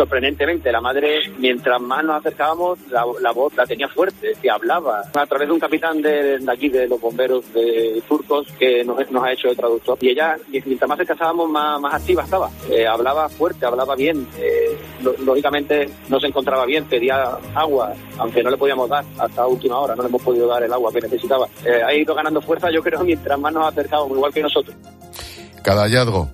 [0.00, 5.02] sorprendentemente, la madre, mientras más nos acercábamos, la, voz la tenía fuerte, que hablaba.
[5.12, 9.32] A través de un capitán de, aquí, de los bomberos de turcos, que nos, ha
[9.32, 9.98] hecho el traductor.
[10.00, 12.48] Y ella, mientras más acercábamos, más, más activa estaba.
[12.70, 14.26] Eh, hablaba fuerte, hablaba bien.
[14.38, 14.74] Eh,
[15.22, 19.94] lógicamente no se encontraba bien, pedía agua, aunque no le podíamos dar hasta última hora,
[19.94, 21.46] no le hemos podido dar el agua que necesitaba.
[21.62, 24.74] Eh, ha ido ganando fuerza, yo creo, mientras más nos acercábamos, igual que nosotros.
[25.62, 26.30] Cada hallazgo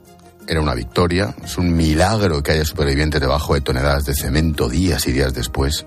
[0.49, 5.07] era una victoria, es un milagro que haya supervivientes debajo de toneladas de cemento días
[5.07, 5.87] y días después.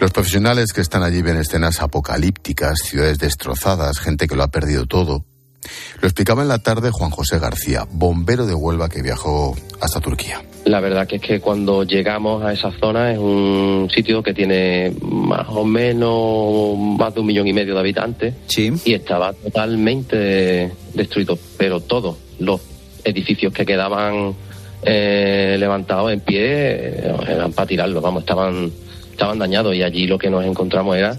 [0.00, 4.86] Los profesionales que están allí ven escenas apocalípticas, ciudades destrozadas, gente que lo ha perdido
[4.86, 5.24] todo.
[6.00, 10.42] Lo explicaba en la tarde Juan José García, bombero de Huelva que viajó hasta Turquía.
[10.64, 14.92] La verdad que es que cuando llegamos a esa zona es un sitio que tiene
[15.00, 21.38] más o menos más de un millón y medio de habitantes y estaba totalmente destruido,
[21.56, 22.60] pero todo, los
[23.06, 24.34] edificios que quedaban
[24.82, 28.70] eh, levantados en pie eh, eran para tirarlos, vamos, estaban,
[29.10, 31.16] estaban dañados y allí lo que nos encontramos era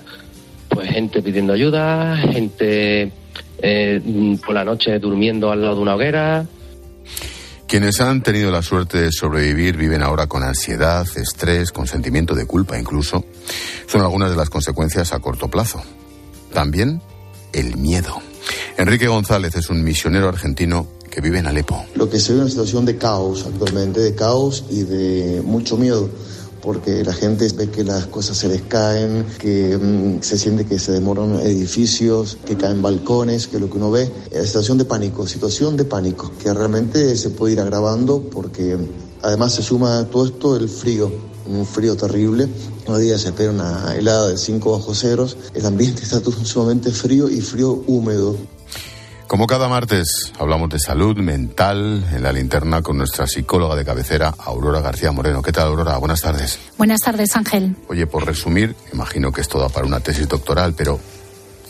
[0.69, 3.11] pues gente pidiendo ayuda, gente
[3.59, 6.45] eh, por la noche durmiendo al lado de una hoguera.
[7.67, 12.45] Quienes han tenido la suerte de sobrevivir viven ahora con ansiedad, estrés, con sentimiento de
[12.45, 13.25] culpa incluso.
[13.87, 15.83] Son algunas de las consecuencias a corto plazo.
[16.53, 17.01] También
[17.51, 18.21] el miedo.
[18.77, 21.83] Enrique González es un misionero argentino que vive en Alepo.
[21.95, 25.75] Lo que se ve es una situación de caos actualmente, de caos y de mucho
[25.75, 26.07] miedo
[26.61, 30.77] porque la gente ve que las cosas se les caen, que mm, se siente que
[30.77, 35.25] se demoran edificios, que caen balcones, que lo que uno ve es situación de pánico,
[35.25, 38.77] situación de pánico, que realmente se puede ir agravando porque
[39.23, 41.11] además se suma a todo esto el frío,
[41.47, 42.47] un frío terrible.
[42.85, 45.35] Hoy día se espera una helada de 5 bajo ceros.
[45.55, 48.35] El ambiente está sumamente frío y frío húmedo.
[49.27, 54.33] Como cada martes, hablamos de salud mental en la linterna con nuestra psicóloga de cabecera,
[54.37, 55.41] Aurora García Moreno.
[55.41, 55.97] ¿Qué tal, Aurora?
[55.97, 56.57] Buenas tardes.
[56.77, 57.75] Buenas tardes, Ángel.
[57.89, 60.97] Oye, por resumir, imagino que es todo para una tesis doctoral, pero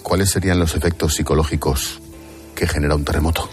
[0.03, 1.99] ¿cuáles serían los efectos psicológicos
[2.53, 3.49] que genera un terremoto?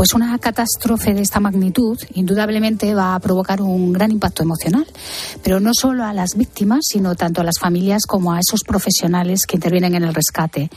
[0.00, 4.86] Pues una catástrofe de esta magnitud indudablemente va a provocar un gran impacto emocional,
[5.42, 9.40] pero no solo a las víctimas, sino tanto a las familias como a esos profesionales
[9.46, 10.70] que intervienen en el rescate.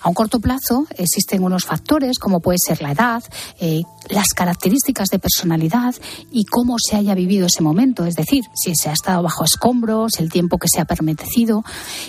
[0.00, 3.22] A un corto plazo existen unos factores como puede ser la edad,
[3.60, 5.94] eh, las características de personalidad
[6.30, 10.18] y cómo se haya vivido ese momento, es decir, si se ha estado bajo escombros,
[10.18, 11.64] el tiempo que se ha permitido,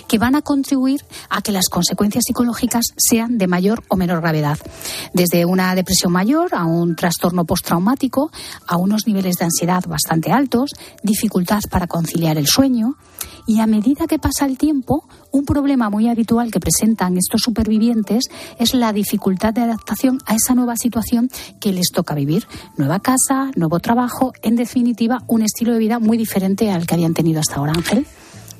[0.08, 4.58] que van a contribuir a que las consecuencias psicológicas sean de mayor o menor gravedad.
[5.14, 8.30] Desde una depresión mayor a un trastorno postraumático,
[8.66, 10.70] a unos niveles de ansiedad bastante altos,
[11.02, 12.96] dificultad para conciliar el sueño,
[13.46, 18.24] y a medida que pasa el tiempo, un problema muy habitual que presentan estos supervivientes
[18.58, 21.30] es la dificultad de adaptación a esa nueva situación
[21.60, 22.48] que les toca vivir.
[22.76, 27.14] Nueva casa, nuevo trabajo, en definitiva, un estilo de vida muy diferente al que habían
[27.14, 28.06] tenido hasta ahora, Ángel.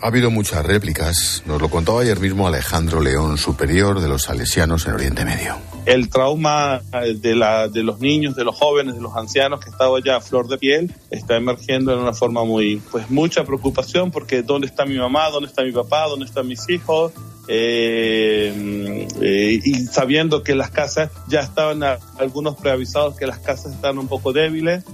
[0.00, 1.42] Ha habido muchas réplicas.
[1.46, 5.75] Nos lo contaba ayer mismo Alejandro León, superior de los salesianos en Oriente Medio.
[5.86, 9.98] El trauma de, la, de los niños, de los jóvenes, de los ancianos que estaba
[10.04, 14.42] ya a flor de piel está emergiendo en una forma muy, pues mucha preocupación porque
[14.42, 15.30] ¿dónde está mi mamá?
[15.30, 16.06] ¿Dónde está mi papá?
[16.08, 17.12] ¿Dónde están mis hijos?
[17.48, 21.82] Eh, eh, y sabiendo que las casas ya estaban
[22.18, 24.84] algunos preavisados que las casas están un poco débiles.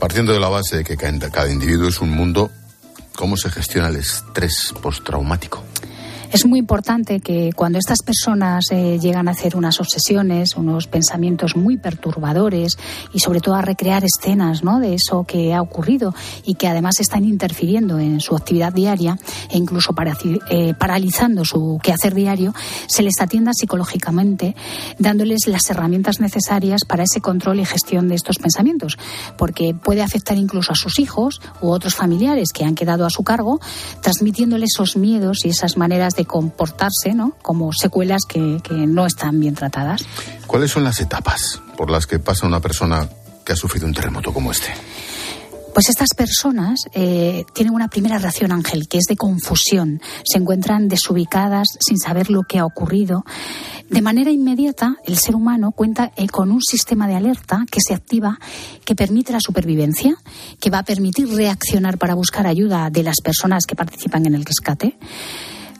[0.00, 2.50] Partiendo de la base de que cada individuo es un mundo
[3.18, 5.60] ¿Cómo se gestiona el estrés postraumático?
[6.30, 11.56] Es muy importante que cuando estas personas eh, llegan a hacer unas obsesiones, unos pensamientos
[11.56, 12.76] muy perturbadores
[13.14, 14.78] y sobre todo a recrear escenas ¿no?
[14.78, 16.14] de eso que ha ocurrido
[16.44, 19.18] y que además están interfiriendo en su actividad diaria
[19.50, 20.18] e incluso para,
[20.50, 22.52] eh, paralizando su quehacer diario,
[22.88, 24.54] se les atienda psicológicamente
[24.98, 28.98] dándoles las herramientas necesarias para ese control y gestión de estos pensamientos,
[29.38, 33.24] porque puede afectar incluso a sus hijos u otros familiares que han quedado a su
[33.24, 33.60] cargo,
[34.02, 37.36] transmitiéndoles esos miedos y esas maneras de comportarse ¿no?
[37.40, 40.04] como secuelas que, que no están bien tratadas.
[40.46, 43.08] ¿Cuáles son las etapas por las que pasa una persona
[43.44, 44.74] que ha sufrido un terremoto como este?
[45.78, 50.00] Pues estas personas eh, tienen una primera reacción, Ángel, que es de confusión.
[50.24, 53.24] Se encuentran desubicadas, sin saber lo que ha ocurrido.
[53.88, 57.94] De manera inmediata, el ser humano cuenta eh, con un sistema de alerta que se
[57.94, 58.40] activa,
[58.84, 60.16] que permite la supervivencia,
[60.58, 64.44] que va a permitir reaccionar para buscar ayuda de las personas que participan en el
[64.44, 64.98] rescate.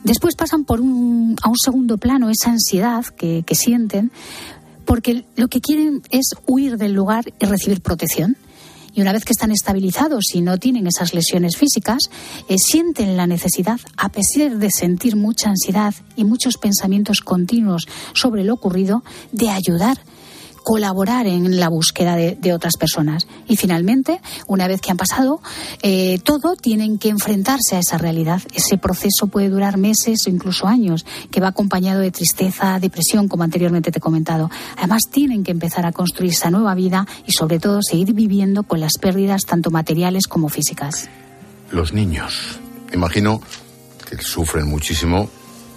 [0.03, 4.11] Después pasan por un, a un segundo plano esa ansiedad que, sienten,
[4.85, 8.37] porque lo que quieren es huir del lugar y recibir protección.
[8.93, 11.99] Y una vez que están estabilizados y no tienen esas lesiones físicas,
[12.47, 18.43] eh, sienten la necesidad, a pesar de sentir mucha ansiedad y muchos pensamientos continuos sobre
[18.43, 19.99] lo ocurrido, de ayudar
[20.63, 23.27] colaborar en la búsqueda de, otras personas.
[23.47, 25.41] Y finalmente, una vez que han pasado
[25.81, 28.41] eh, todo, tienen que enfrentarse a esa realidad.
[28.53, 33.43] Ese proceso puede durar meses o incluso años, que va acompañado de tristeza, depresión, como
[33.43, 34.49] anteriormente te he comentado.
[34.77, 38.79] Además, tienen que empezar a construir esa nueva vida y, sobre todo, seguir viviendo con
[38.79, 41.09] las pérdidas tanto materiales como físicas.
[41.71, 42.59] Los niños.
[42.93, 43.41] Imagino
[44.09, 45.29] que sufren muchísimo,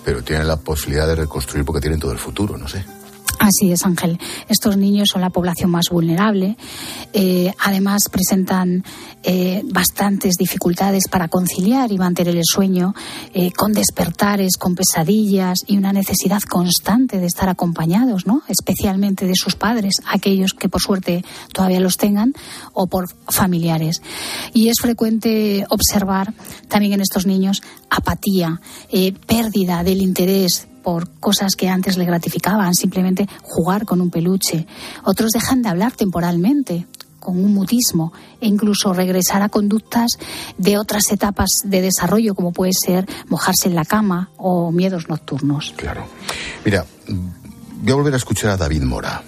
[0.04, 2.84] pero tienen la posibilidad de reconstruir porque tienen todo el futuro, no sé.
[3.42, 4.20] Así es, Ángel.
[4.48, 6.56] Estos niños son la población más vulnerable.
[7.12, 8.84] Eh, además, presentan
[9.24, 12.94] eh, bastantes dificultades para conciliar y mantener el sueño,
[13.34, 18.42] eh, con despertares, con pesadillas y una necesidad constante de estar acompañados, ¿no?
[18.46, 22.34] Especialmente de sus padres, aquellos que por suerte todavía los tengan,
[22.74, 24.02] o por familiares.
[24.52, 26.32] Y es frecuente observar
[26.68, 28.60] también en estos niños apatía,
[29.26, 34.66] pérdida del interés por cosas que antes le gratificaban, simplemente jugar con un peluche.
[35.04, 36.86] Otros dejan de hablar temporalmente
[37.22, 40.10] con un mutismo e incluso regresar a conductas
[40.58, 45.72] de otras etapas de desarrollo, como puede ser mojarse en la cama o miedos nocturnos.
[45.76, 46.04] Claro.
[46.64, 46.84] Mira,
[47.80, 49.22] voy a volver a escuchar a David Mora,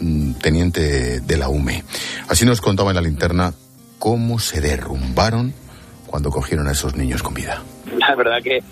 [0.00, 1.82] mm, teniente de la UME.
[2.28, 3.54] Así nos contaba en la linterna
[3.98, 5.54] cómo se derrumbaron
[6.06, 7.62] cuando cogieron a esos niños con vida.
[7.96, 8.62] La verdad que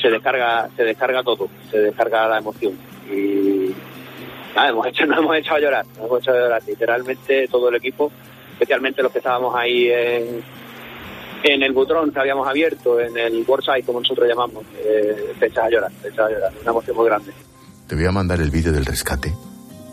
[0.00, 2.76] se descarga, se descarga todo, se descarga la emoción.
[3.10, 3.74] Y
[4.54, 7.68] nada, hemos hecho, nos hemos echado a llorar, nos hemos echado a llorar, literalmente todo
[7.68, 8.10] el equipo,
[8.52, 10.42] especialmente los que estábamos ahí en,
[11.42, 15.90] en el butrón que habíamos abierto, en el Warside, como nosotros llamamos, eh, a llorar,
[16.02, 17.32] se echaba a llorar, una emoción muy grande.
[17.86, 19.34] Te voy a mandar el vídeo del rescate.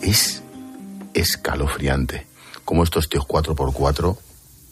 [0.02, 0.44] Es
[1.14, 2.28] escalofriante.
[2.64, 4.18] Como estos tíos 4x4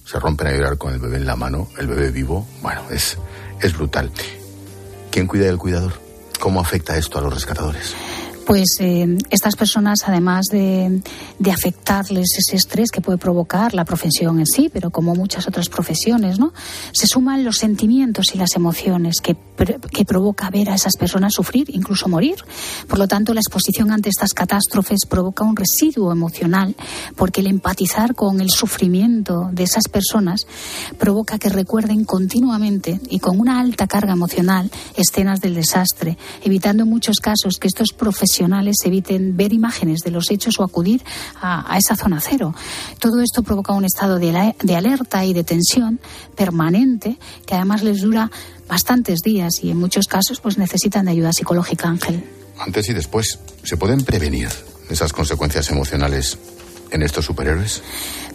[0.05, 2.45] se rompen a llorar con el bebé en la mano, el bebé vivo.
[2.61, 3.17] Bueno, es,
[3.61, 4.11] es brutal.
[5.15, 5.93] ¿Quién cuida del cuidador?
[6.41, 7.95] ¿Cómo afecta esto a los rescatadores?
[8.45, 11.01] Pues eh, estas personas, además de,
[11.51, 16.37] afectarles ese estrés que puede provocar la profesión en sí, pero como muchas otras profesiones,
[16.37, 16.53] ¿no?
[16.91, 19.35] Se suman los sentimientos y las emociones que,
[19.91, 22.35] que provoca ver a esas personas sufrir, incluso morir.
[22.87, 26.75] Por lo tanto, la exposición ante estas catástrofes provoca un residuo emocional,
[27.15, 30.45] porque el empatizar con el sufrimiento de esas personas
[30.99, 36.89] provoca que recuerden continuamente y con una alta carga emocional escenas del desastre, evitando en
[36.89, 38.34] muchos casos que estos profesionales
[38.85, 41.03] eviten ver imágenes de los hechos o acudir
[41.41, 42.53] a, esa zona cero.
[42.99, 45.99] Todo esto provoca un estado de, de alerta y de tensión
[46.35, 48.31] permanente que además les dura
[48.67, 52.23] bastantes días y en muchos casos pues necesitan de ayuda psicológica, Ángel.
[52.59, 54.49] Antes y después, ¿se pueden prevenir
[54.89, 56.37] esas consecuencias emocionales
[56.91, 57.81] en estos superhéroes?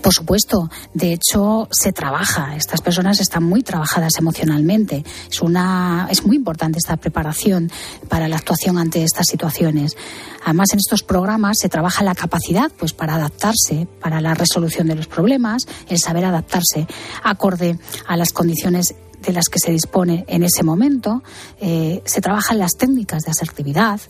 [0.03, 2.57] Por supuesto, de hecho se trabaja.
[2.57, 5.05] Estas personas están muy trabajadas emocionalmente.
[5.31, 7.71] Es una es muy importante esta preparación
[8.09, 9.97] para la actuación ante estas situaciones.
[10.45, 14.95] Además, en estos programas se trabaja la capacidad, pues, para adaptarse, para la resolución de
[14.95, 16.87] los problemas, el saber adaptarse
[17.23, 21.23] acorde a las condiciones de las que se dispone en ese momento.
[21.61, 24.01] Eh, se trabajan las técnicas de asertividad,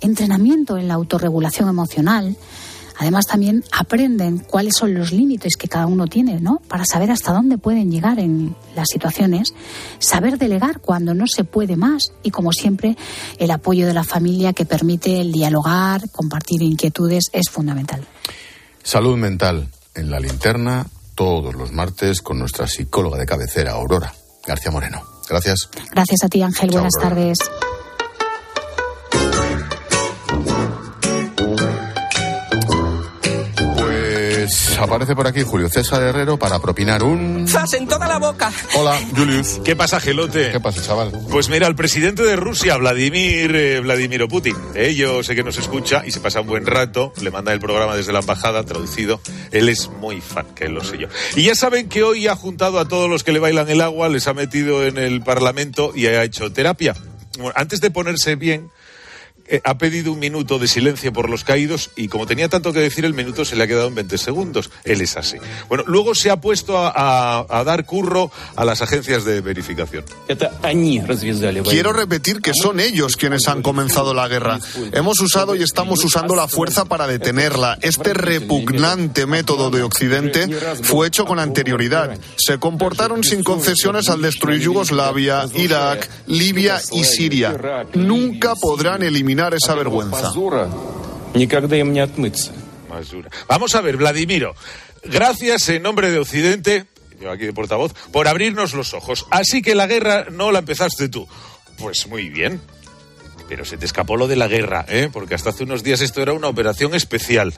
[0.00, 2.36] entrenamiento en la autorregulación emocional.
[2.98, 6.60] Además, también aprenden cuáles son los límites que cada uno tiene, ¿no?
[6.68, 9.54] Para saber hasta dónde pueden llegar en las situaciones,
[9.98, 12.96] saber delegar cuando no se puede más y, como siempre,
[13.38, 18.06] el apoyo de la familia que permite el dialogar, compartir inquietudes es fundamental.
[18.82, 24.12] Salud mental en la linterna todos los martes con nuestra psicóloga de cabecera, Aurora
[24.46, 25.02] García Moreno.
[25.28, 25.68] Gracias.
[25.90, 26.70] Gracias a ti, Ángel.
[26.70, 27.38] Buenas tardes.
[34.82, 37.46] Aparece por aquí Julio César Herrero para propinar un...
[37.48, 38.52] ¡Zas en toda la boca!
[38.74, 39.60] Hola, Julius.
[39.64, 40.50] ¿Qué pasa, Gelote?
[40.50, 41.12] ¿Qué pasa, chaval?
[41.30, 45.58] Pues mira, el presidente de Rusia, Vladimir eh, Vladimiro Putin, eh, yo sé que nos
[45.58, 49.20] escucha y se pasa un buen rato, le manda el programa desde la embajada, traducido.
[49.50, 51.08] Él es muy fan, que lo sé yo.
[51.36, 54.08] Y ya saben que hoy ha juntado a todos los que le bailan el agua,
[54.08, 56.94] les ha metido en el Parlamento y ha hecho terapia.
[57.54, 58.70] antes de ponerse bien,
[59.64, 63.04] ha pedido un minuto de silencio por los caídos y como tenía tanto que decir,
[63.04, 64.70] el minuto se le ha quedado en 20 segundos.
[64.84, 65.38] Él es así.
[65.68, 70.04] Bueno, luego se ha puesto a, dar curro a las agencias de verificación.
[71.68, 74.58] Quiero repetir que son ellos quienes han comenzado la guerra.
[74.92, 77.78] Hemos usado y estamos usando la fuerza para detenerla.
[77.80, 80.48] Este repugnante método de Occidente
[80.82, 82.18] fue hecho con anterioridad.
[82.36, 87.56] Se comportaron sin concesiones al destruir Yugoslavia, Irak, Libia y Siria.
[87.94, 90.30] Nunca podrán eliminar esa vergüenza.
[93.48, 94.54] Vamos a ver, Vladimiro.
[95.04, 96.86] Gracias en nombre de Occidente,
[97.20, 99.26] yo aquí de portavoz, por abrirnos los ojos.
[99.30, 101.26] Así que la guerra no la empezaste tú.
[101.78, 102.60] Pues muy bien.
[103.48, 105.10] Pero se te escapó lo de la guerra, ¿eh?
[105.12, 107.54] Porque hasta hace unos días esto era una operación especial.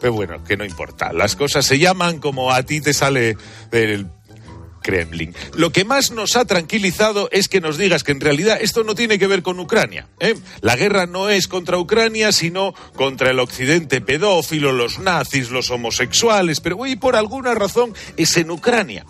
[0.00, 1.12] Pero bueno, que no importa.
[1.12, 3.36] Las cosas se llaman como a ti te sale
[3.70, 4.06] del
[4.82, 5.34] Kremlin.
[5.54, 8.94] Lo que más nos ha tranquilizado es que nos digas que en realidad esto no
[8.94, 10.08] tiene que ver con Ucrania.
[10.20, 10.34] ¿eh?
[10.60, 16.60] La guerra no es contra Ucrania, sino contra el occidente pedófilo, los nazis, los homosexuales,
[16.60, 19.04] pero hoy por alguna razón es en Ucrania.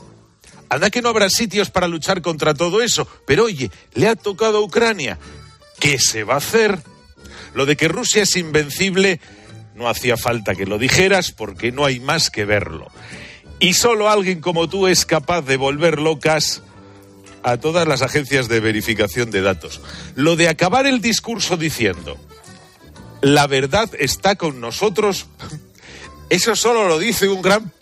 [0.68, 4.58] Anda que no habrá sitios para luchar contra todo eso, pero oye, le ha tocado
[4.58, 5.18] a Ucrania.
[5.80, 6.78] ¿Qué se va a hacer?
[7.54, 9.20] Lo de que Rusia es invencible
[9.74, 12.90] no hacía falta que lo dijeras porque no hay más que verlo.
[13.60, 16.62] Y solo alguien como tú es capaz de volver locas
[17.42, 19.80] a todas las agencias de verificación de datos.
[20.14, 22.16] Lo de acabar el discurso diciendo,
[23.20, 25.26] la verdad está con nosotros,
[26.30, 27.72] eso solo lo dice un gran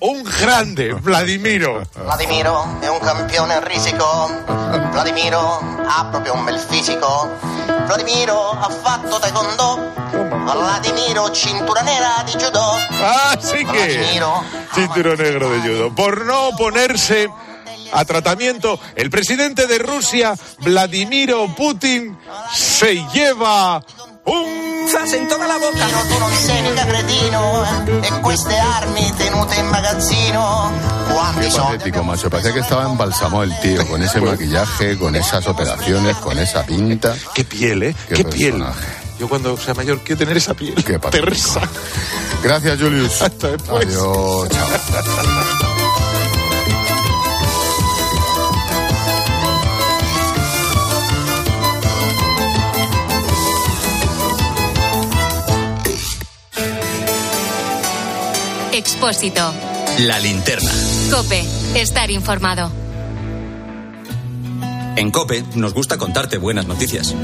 [0.00, 1.82] un grande, Vladimiro.
[1.94, 4.30] Vladimiro è un campione risico.
[4.90, 7.28] Vladimiro ha proprio un bel fisico.
[7.86, 9.92] Vladimiro ha fatto taekwondo.
[10.10, 12.76] Vladimiro cintura nera di judo.
[13.02, 13.96] Ah, sí que.
[13.96, 14.42] Vladimiro.
[14.72, 15.94] Cinturón negro de judo.
[15.94, 17.28] Por no oponerse
[17.92, 22.16] a tratamiento, el presidente de Rusia, Vladimiro Putin,
[22.52, 23.82] se lleva
[24.90, 25.86] Frase in toda la boca.
[25.86, 27.64] Tu non sei mica cretino
[28.00, 30.72] e queste armi tenute in magazzino.
[31.06, 32.28] Quanti Qué patético, macho.
[32.28, 37.14] Parecía que estaba embalsamado el tío, con ese maquillaje, con esas operaciones, con esa pinta.
[37.34, 37.94] Qué piel, ¿eh?
[38.12, 38.64] Qué, piel.
[39.20, 40.74] Yo cuando sea mayor quiero tener esa piel.
[40.74, 41.30] Qué patético.
[41.30, 41.60] tersa.
[42.42, 43.22] Gracias, Julius.
[43.22, 43.86] Hasta después.
[43.86, 45.66] Adiós, chao.
[59.00, 59.40] Expósito.
[60.00, 60.70] La linterna.
[61.10, 61.42] Cope.
[61.74, 62.70] Estar informado.
[64.94, 67.14] En Cope nos gusta contarte buenas noticias.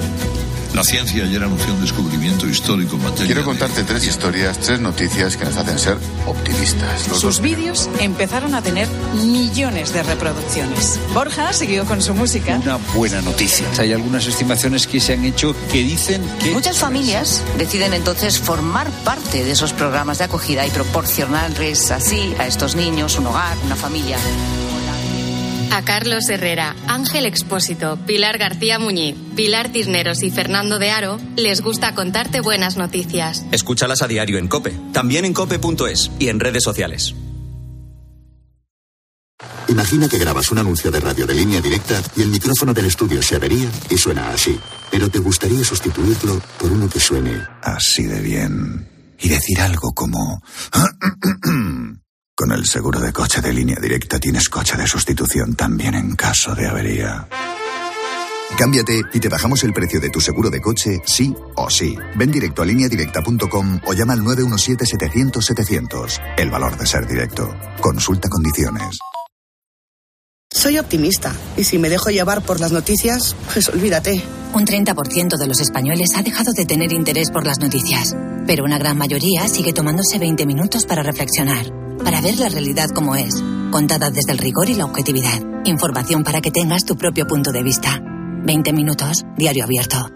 [0.77, 4.79] La ciencia ayer anunció un descubrimiento histórico en materia Quiero de- contarte tres historias, tres
[4.79, 5.97] noticias que nos hacen ser
[6.27, 7.09] optimistas.
[7.09, 8.87] Los Sus vídeos empezaron a tener
[9.25, 11.01] millones de reproducciones.
[11.15, 12.61] Borja siguió con su música.
[12.63, 13.65] Una buena noticia.
[13.79, 16.51] Hay algunas estimaciones que se han hecho que dicen que...
[16.51, 22.47] Muchas familias deciden entonces formar parte de esos programas de acogida y proporcionarles así a
[22.47, 24.19] estos niños un hogar, una familia.
[25.73, 31.61] A Carlos Herrera, Ángel Expósito, Pilar García Muñiz, Pilar Tisneros y Fernando de Aro les
[31.61, 33.45] gusta contarte buenas noticias.
[33.53, 34.75] Escúchalas a diario en Cope.
[34.93, 37.15] También en cope.es y en redes sociales.
[39.69, 43.21] Imagina que grabas un anuncio de radio de línea directa y el micrófono del estudio
[43.21, 44.59] se avería y suena así.
[44.91, 48.89] Pero te gustaría sustituirlo por uno que suene Así de bien.
[49.19, 50.41] Y decir algo como...
[52.39, 56.55] Con el seguro de coche de línea directa tienes coche de sustitución también en caso
[56.55, 57.27] de avería.
[58.59, 61.97] Cámbiate y te bajamos el precio de tu seguro de coche, sí o sí.
[62.15, 66.21] Ven directo a lineadirecta.com o llama al 917-700-700.
[66.37, 67.57] El valor de ser directo.
[67.81, 68.99] Consulta condiciones.
[70.53, 74.23] Soy optimista y si me dejo llevar por las noticias, pues olvídate.
[74.57, 78.79] Un 30% de los españoles ha dejado de tener interés por las noticias, pero una
[78.79, 81.67] gran mayoría sigue tomándose 20 minutos para reflexionar,
[82.03, 83.35] para ver la realidad como es,
[83.71, 85.43] contada desde el rigor y la objetividad.
[85.67, 88.01] Información para que tengas tu propio punto de vista.
[88.47, 90.16] 20 minutos, diario abierto.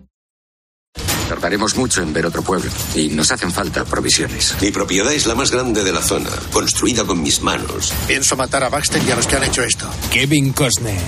[1.31, 4.53] Tardaremos mucho en ver otro pueblo y nos hacen falta provisiones.
[4.59, 7.93] Mi propiedad es la más grande de la zona, construida con mis manos.
[8.05, 9.89] Pienso matar a Baxter y a los que han hecho esto.
[10.11, 10.99] Kevin Costner,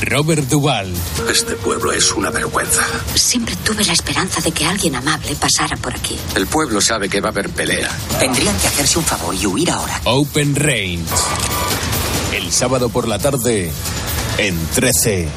[0.00, 0.90] Robert Duvall.
[1.30, 2.82] Este pueblo es una vergüenza.
[3.14, 6.16] Siempre tuve la esperanza de que alguien amable pasara por aquí.
[6.34, 7.94] El pueblo sabe que va a haber pelea.
[8.18, 10.00] Tendrían que hacerse un favor y huir ahora.
[10.04, 11.04] Open Range.
[12.32, 13.70] El sábado por la tarde
[14.38, 15.28] en 13.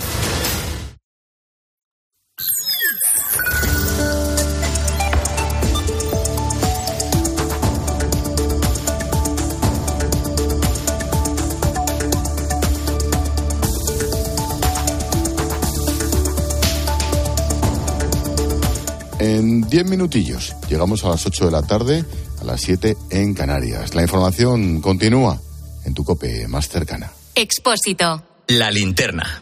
[19.32, 22.04] En 10 minutillos llegamos a las 8 de la tarde,
[22.42, 23.96] a las 7 en Canarias.
[23.96, 25.40] La información continúa
[25.86, 27.14] en tu cope más cercana.
[27.34, 28.22] Expósito.
[28.48, 29.42] La linterna.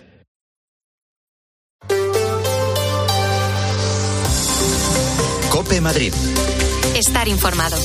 [5.49, 6.13] Cope Madrid.
[6.95, 7.75] Estar informado.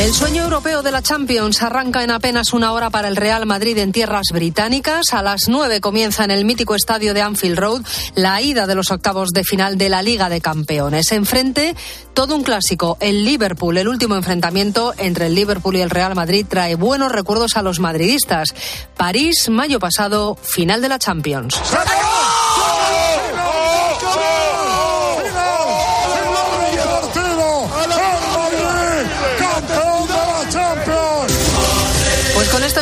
[0.00, 3.76] El sueño europeo de la Champions arranca en apenas una hora para el Real Madrid
[3.76, 5.12] en tierras británicas.
[5.12, 7.82] A las nueve comienza en el mítico estadio de Anfield Road
[8.14, 11.12] la ida de los octavos de final de la Liga de Campeones.
[11.12, 11.76] Enfrente,
[12.14, 13.76] todo un clásico, el Liverpool.
[13.76, 17.78] El último enfrentamiento entre el Liverpool y el Real Madrid trae buenos recuerdos a los
[17.78, 18.54] madridistas.
[18.96, 21.60] París, mayo pasado, final de la Champions.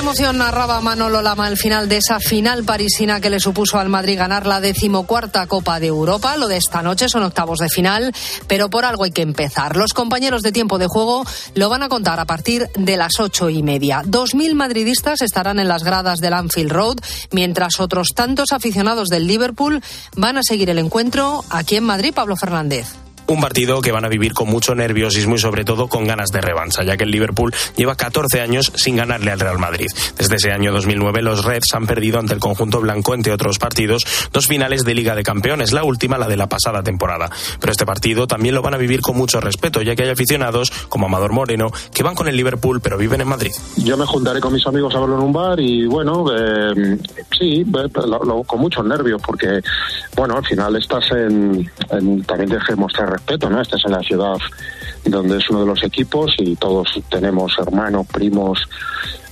[0.08, 4.16] Emoción narraba Manolo Lama el final de esa final parisina que le supuso al Madrid
[4.16, 6.34] ganar la decimocuarta Copa de Europa.
[6.38, 8.14] Lo de esta noche son octavos de final,
[8.46, 9.76] pero por algo hay que empezar.
[9.76, 13.50] Los compañeros de tiempo de juego lo van a contar a partir de las ocho
[13.50, 14.00] y media.
[14.02, 16.96] Dos mil madridistas estarán en las gradas del Anfield Road,
[17.30, 19.82] mientras otros tantos aficionados del Liverpool
[20.16, 22.14] van a seguir el encuentro aquí en Madrid.
[22.14, 23.07] Pablo Fernández.
[23.28, 26.40] Un partido que van a vivir con mucho nerviosismo y sobre todo con ganas de
[26.40, 29.88] revancha, ya que el Liverpool lleva 14 años sin ganarle al Real Madrid.
[30.16, 34.06] Desde ese año 2009 los Reds han perdido ante el conjunto blanco, entre otros partidos,
[34.32, 37.30] dos finales de Liga de Campeones, la última la de la pasada temporada.
[37.60, 40.70] Pero este partido también lo van a vivir con mucho respeto, ya que hay aficionados
[40.88, 43.52] como Amador Moreno que van con el Liverpool pero viven en Madrid.
[43.76, 46.98] Yo me juntaré con mis amigos a verlo en un bar y bueno, eh,
[47.38, 47.66] sí,
[48.46, 49.60] con muchos nervios porque
[50.16, 53.60] bueno, al final estás en, en también que mostrar respeto, ¿no?
[53.60, 54.36] Estás en la ciudad
[55.04, 58.68] donde es uno de los equipos y todos tenemos hermanos, primos,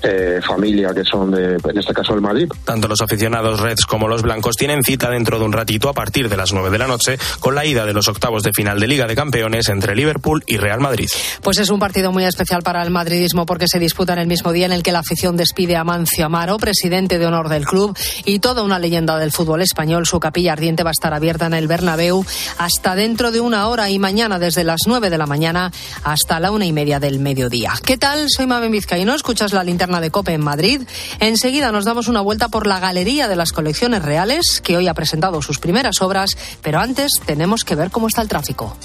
[0.02, 2.48] eh, familia que son de, en este caso, el Madrid.
[2.64, 6.28] Tanto los aficionados Reds como los blancos tienen cita dentro de un ratito a partir
[6.28, 8.86] de las 9 de la noche con la ida de los octavos de final de
[8.86, 11.08] Liga de Campeones entre Liverpool y Real Madrid.
[11.42, 14.52] Pues es un partido muy especial para el madridismo porque se disputa en el mismo
[14.52, 17.96] día en el que la afición despide a Mancio Amaro, presidente de honor del club
[18.24, 20.06] y toda una leyenda del fútbol español.
[20.06, 22.24] Su capilla ardiente va a estar abierta en el Bernabéu
[22.58, 25.72] hasta dentro de una hora y mañana desde las 9 de la mañana
[26.04, 27.72] hasta la una y media del mediodía.
[27.84, 28.26] ¿Qué tal?
[28.28, 29.14] Soy Mabel Vizcaíno.
[29.14, 30.82] Escuchas la linterna de COPE en Madrid.
[31.20, 34.94] Enseguida nos damos una vuelta por la Galería de las Colecciones Reales, que hoy ha
[34.94, 38.76] presentado sus primeras obras, pero antes tenemos que ver cómo está el tráfico.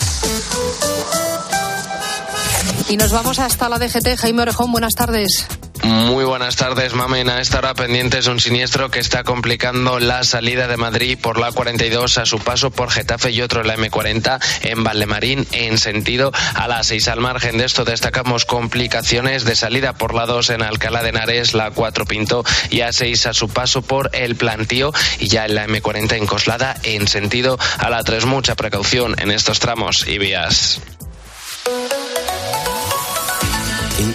[2.90, 4.18] Y nos vamos hasta la DGT.
[4.18, 5.48] Jaime Orejón, buenas tardes.
[5.84, 7.30] Muy buenas tardes, Mamen.
[7.30, 11.52] A esta hora pendientes un siniestro que está complicando la salida de Madrid por la
[11.52, 16.32] 42 a su paso por Getafe y otro en la M40 en Valdemarín en sentido
[16.54, 17.08] a la 6.
[17.08, 21.54] Al margen de esto destacamos complicaciones de salida por la 2 en Alcalá de Henares,
[21.54, 25.56] la 4 Pinto y a 6 a su paso por el Plantío y ya en
[25.56, 28.26] la M40 en Coslada en sentido a la 3.
[28.26, 30.80] Mucha precaución en estos tramos y vías.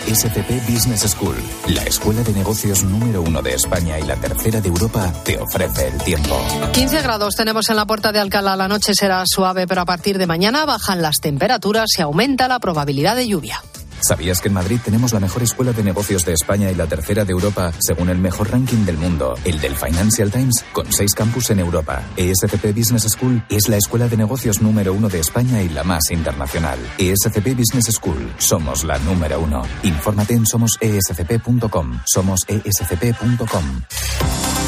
[0.07, 1.37] ESCP Business School,
[1.69, 5.89] la escuela de negocios número uno de España y la tercera de Europa, te ofrece
[5.89, 6.39] el tiempo.
[6.73, 8.57] 15 grados tenemos en la puerta de Alcalá.
[8.57, 12.61] La noche será suave, pero a partir de mañana bajan las temperaturas y aumenta la
[12.61, 13.63] probabilidad de lluvia.
[14.07, 17.25] ¿Sabías que en Madrid tenemos la mejor escuela de negocios de España y la tercera
[17.25, 21.51] de Europa, según el mejor ranking del mundo, el del Financial Times, con seis campus
[21.51, 22.05] en Europa?
[22.17, 26.13] ESCP Business School es la escuela de negocios número uno de España y la más
[26.13, 26.79] internacional.
[26.99, 29.63] ESCP Business School, somos la número uno.
[29.83, 31.99] Infórmate en somosescp.com.
[32.07, 33.83] Somosescp.com.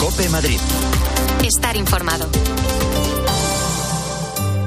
[0.00, 0.58] Cope Madrid.
[1.44, 2.28] Estar informado.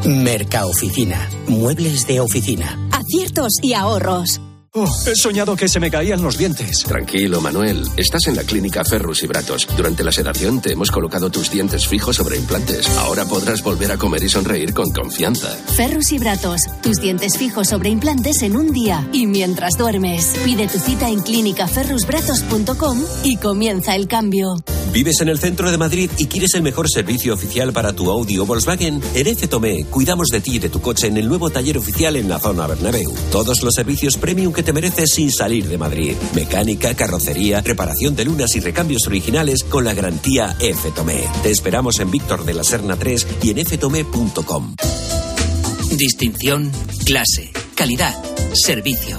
[0.05, 1.29] Mercaoficina.
[1.49, 2.79] Muebles de oficina.
[2.93, 4.39] Aciertos y ahorros.
[4.73, 6.85] Oh, he soñado que se me caían los dientes.
[6.85, 7.83] Tranquilo, Manuel.
[7.97, 9.67] Estás en la clínica Ferrus y Bratos.
[9.75, 12.87] Durante la sedación te hemos colocado tus dientes fijos sobre implantes.
[12.97, 15.49] Ahora podrás volver a comer y sonreír con confianza.
[15.75, 16.61] Ferrus y Bratos.
[16.81, 20.35] Tus dientes fijos sobre implantes en un día y mientras duermes.
[20.45, 24.55] Pide tu cita en clínicaferrusbratos.com y comienza el cambio.
[24.91, 28.37] ¿Vives en el centro de Madrid y quieres el mejor servicio oficial para tu Audi
[28.39, 29.01] o Volkswagen?
[29.15, 32.17] En F Tomé cuidamos de ti y de tu coche en el nuevo taller oficial
[32.17, 33.13] en la zona Bernabéu.
[33.31, 36.15] Todos los servicios premium que te mereces sin salir de Madrid.
[36.35, 41.23] Mecánica, carrocería, reparación de lunas y recambios originales con la garantía F Tomé.
[41.41, 44.75] Te esperamos en Víctor de la Serna 3 y en ftomé.com.
[45.97, 46.69] Distinción,
[47.05, 48.13] clase, calidad,
[48.53, 49.17] servicio.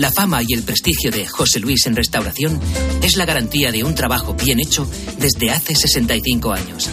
[0.00, 2.58] La fama y el prestigio de José Luis en restauración
[3.02, 4.88] es la garantía de un trabajo bien hecho
[5.18, 6.88] desde hace 65 años.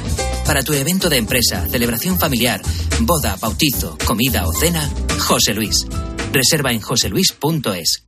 [0.46, 2.62] Para tu evento de empresa, celebración familiar,
[3.00, 4.90] boda, bautizo, comida o cena,
[5.20, 5.88] José Luis.
[6.34, 8.04] Reserva en joseluis.es.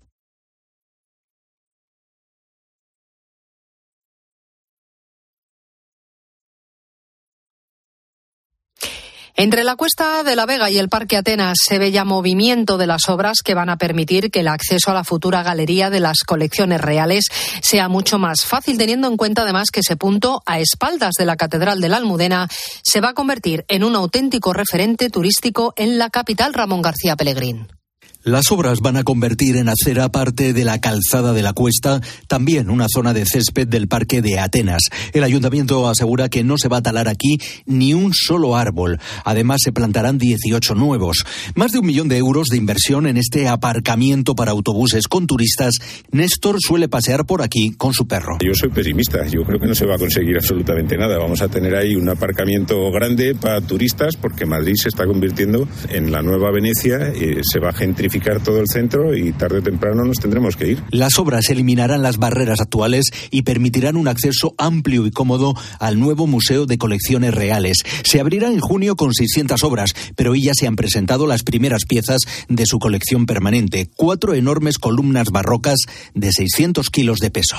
[9.41, 12.87] Entre la Cuesta de la Vega y el Parque Atenas se ve ya movimiento de
[12.87, 16.25] las obras que van a permitir que el acceso a la futura galería de las
[16.25, 17.23] colecciones reales
[17.61, 21.37] sea mucho más fácil, teniendo en cuenta además que ese punto, a espaldas de la
[21.37, 22.49] Catedral de la Almudena,
[22.83, 27.78] se va a convertir en un auténtico referente turístico en la capital Ramón García Pellegrín.
[28.25, 32.69] Las obras van a convertir en acera parte de la calzada de la cuesta, también
[32.69, 34.81] una zona de césped del parque de Atenas.
[35.13, 38.99] El ayuntamiento asegura que no se va a talar aquí ni un solo árbol.
[39.23, 41.23] Además, se plantarán 18 nuevos.
[41.55, 45.75] Más de un millón de euros de inversión en este aparcamiento para autobuses con turistas.
[46.11, 48.37] Néstor suele pasear por aquí con su perro.
[48.45, 49.25] Yo soy pesimista.
[49.27, 51.17] Yo creo que no se va a conseguir absolutamente nada.
[51.17, 56.11] Vamos a tener ahí un aparcamiento grande para turistas porque Madrid se está convirtiendo en
[56.11, 58.08] la nueva Venecia y se va a gentrificar
[58.43, 60.83] todo el centro y tarde o temprano nos tendremos que ir.
[60.91, 66.27] Las obras eliminarán las barreras actuales y permitirán un acceso amplio y cómodo al nuevo
[66.27, 67.77] Museo de Colecciones Reales.
[68.03, 71.85] Se abrirá en junio con 600 obras, pero hoy ya se han presentado las primeras
[71.85, 73.89] piezas de su colección permanente.
[73.95, 75.79] Cuatro enormes columnas barrocas
[76.13, 77.57] de 600 kilos de peso.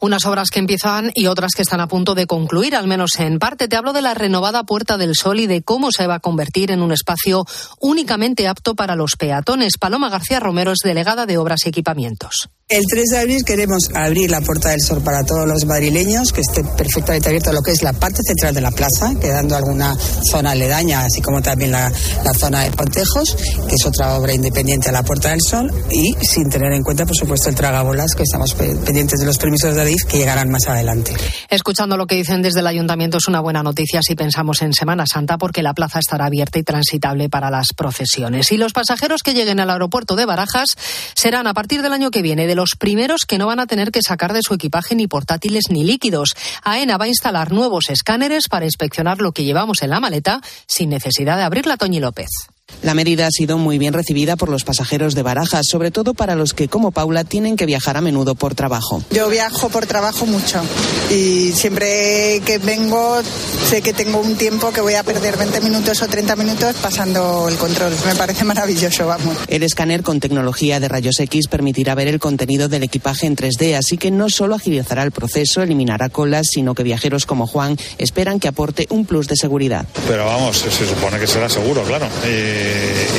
[0.00, 3.38] Unas obras que empiezan y otras que están a punto de concluir, al menos en
[3.38, 3.68] parte.
[3.68, 6.70] Te hablo de la renovada Puerta del Sol y de cómo se va a convertir
[6.70, 7.44] en un espacio
[7.80, 9.78] únicamente apto para los peatones.
[9.84, 12.48] Paloma García Romero es delegada de Obras y Equipamientos.
[12.66, 16.40] El 3 de abril queremos abrir la Puerta del Sol para todos los madrileños, que
[16.40, 19.94] esté perfectamente abierto lo que es la parte central de la plaza, quedando alguna
[20.30, 21.92] zona aledaña, así como también la,
[22.40, 23.36] zona de Pontejos,
[23.68, 27.04] que es otra obra independiente a la Puerta del Sol, y sin tener en cuenta,
[27.04, 30.66] por supuesto, el tragabolas, que estamos pendientes de los permisos de ADIF que llegarán más
[30.66, 31.14] adelante.
[31.50, 35.04] Escuchando lo que dicen desde el ayuntamiento es una buena noticia si pensamos en Semana
[35.06, 38.50] Santa, porque la plaza estará abierta y transitable para las procesiones.
[38.52, 40.76] Y los pasajeros que lleguen al aeropuerto de Barajas
[41.14, 43.90] serán a partir del año que viene de los primeros que no van a tener
[43.90, 46.34] que sacar de su equipaje ni portátiles ni líquidos.
[46.62, 50.90] AENA va a instalar nuevos escáneres para inspeccionar lo que llevamos en la maleta sin
[50.90, 52.53] necesidad de abrirla, Toñi López.
[52.84, 56.34] La medida ha sido muy bien recibida por los pasajeros de Barajas, sobre todo para
[56.34, 59.02] los que, como Paula, tienen que viajar a menudo por trabajo.
[59.10, 60.62] Yo viajo por trabajo mucho
[61.10, 63.22] y siempre que vengo
[63.70, 67.48] sé que tengo un tiempo que voy a perder 20 minutos o 30 minutos pasando
[67.48, 67.94] el control.
[68.06, 69.38] Me parece maravilloso, vamos.
[69.48, 73.76] El escáner con tecnología de rayos X permitirá ver el contenido del equipaje en 3D,
[73.76, 78.40] así que no solo agilizará el proceso, eliminará colas, sino que viajeros como Juan esperan
[78.40, 79.86] que aporte un plus de seguridad.
[80.06, 82.08] Pero vamos, se supone que será seguro, claro.
[82.26, 82.53] Y,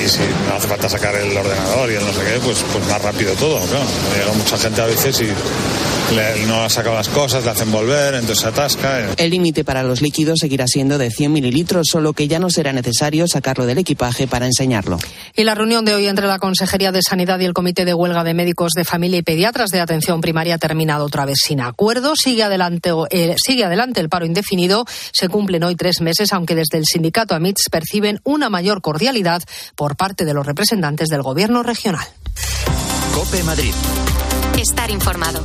[0.08, 3.02] si no hace falta sacar el ordenador y el no sé qué, pues, pues más
[3.02, 3.86] rápido todo, claro.
[4.18, 5.28] Llega mucha gente a veces y
[6.48, 9.14] no ha sacado las cosas, le hacen volver, entonces se atasca.
[9.18, 12.74] El límite para los líquidos seguirá siendo de 100 mililitros, solo que ya no será
[12.74, 15.00] necesario sacarlo del equipaje para enseñarlo.
[15.36, 18.24] Y la reunión de hoy entre la Consejería de Sanidad y el Comité de Huelga
[18.24, 22.16] de Médicos de Familia y Pediatras de Atención Primaria ha terminado otra vez sin acuerdo.
[22.16, 24.86] Sigue adelante, eh, sigue adelante el paro indefinido.
[25.12, 29.42] Se cumplen hoy tres meses, aunque desde el sindicato AMITS perciben una mayor cordialidad
[29.76, 32.06] por parte de los representantes del Gobierno regional.
[33.14, 33.74] Cope Madrid.
[34.58, 35.44] Estar informado.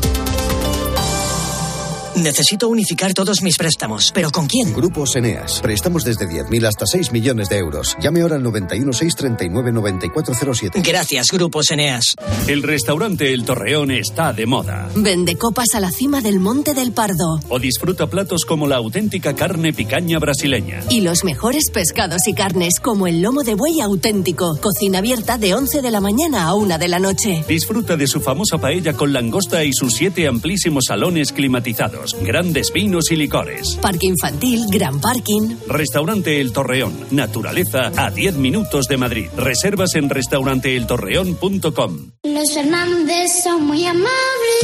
[2.17, 4.11] Necesito unificar todos mis préstamos.
[4.13, 4.73] ¿Pero con quién?
[4.75, 5.61] Grupos Eneas.
[5.61, 7.97] Préstamos desde 10.000 hasta 6 millones de euros.
[8.03, 10.83] Llame ahora al 91 639 9407.
[10.83, 12.17] Gracias, Grupos Eneas.
[12.49, 14.91] El restaurante El Torreón está de moda.
[14.97, 17.41] Vende copas a la cima del Monte del Pardo.
[17.49, 20.81] O disfruta platos como la auténtica carne picaña brasileña.
[20.91, 24.59] Y los mejores pescados y carnes como el lomo de buey auténtico.
[24.61, 27.45] Cocina abierta de 11 de la mañana a 1 de la noche.
[27.47, 33.11] Disfruta de su famosa paella con langosta y sus siete amplísimos salones climatizados grandes vinos
[33.11, 33.77] y licores.
[33.81, 35.57] Parque infantil, gran parking.
[35.67, 37.07] Restaurante El Torreón.
[37.11, 39.29] Naturaleza a 10 minutos de Madrid.
[39.37, 42.11] Reservas en restauranteeltorreón.com.
[42.25, 44.11] Los Fernández son muy amables.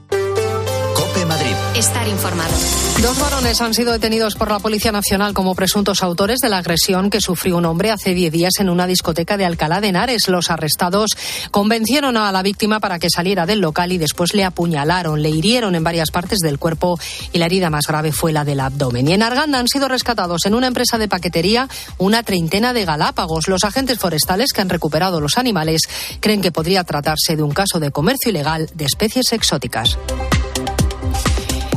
[1.25, 1.53] Madrid.
[1.75, 2.53] Estar informado.
[3.01, 7.09] Dos varones han sido detenidos por la Policía Nacional como presuntos autores de la agresión
[7.09, 10.27] que sufrió un hombre hace 10 días en una discoteca de Alcalá de Henares.
[10.27, 11.11] Los arrestados
[11.49, 15.75] convencieron a la víctima para que saliera del local y después le apuñalaron, le hirieron
[15.75, 16.99] en varias partes del cuerpo
[17.33, 19.07] y la herida más grave fue la del abdomen.
[19.07, 21.67] Y en Arganda han sido rescatados en una empresa de paquetería
[21.97, 23.47] una treintena de galápagos.
[23.47, 25.81] Los agentes forestales que han recuperado los animales
[26.19, 29.97] creen que podría tratarse de un caso de comercio ilegal de especies exóticas.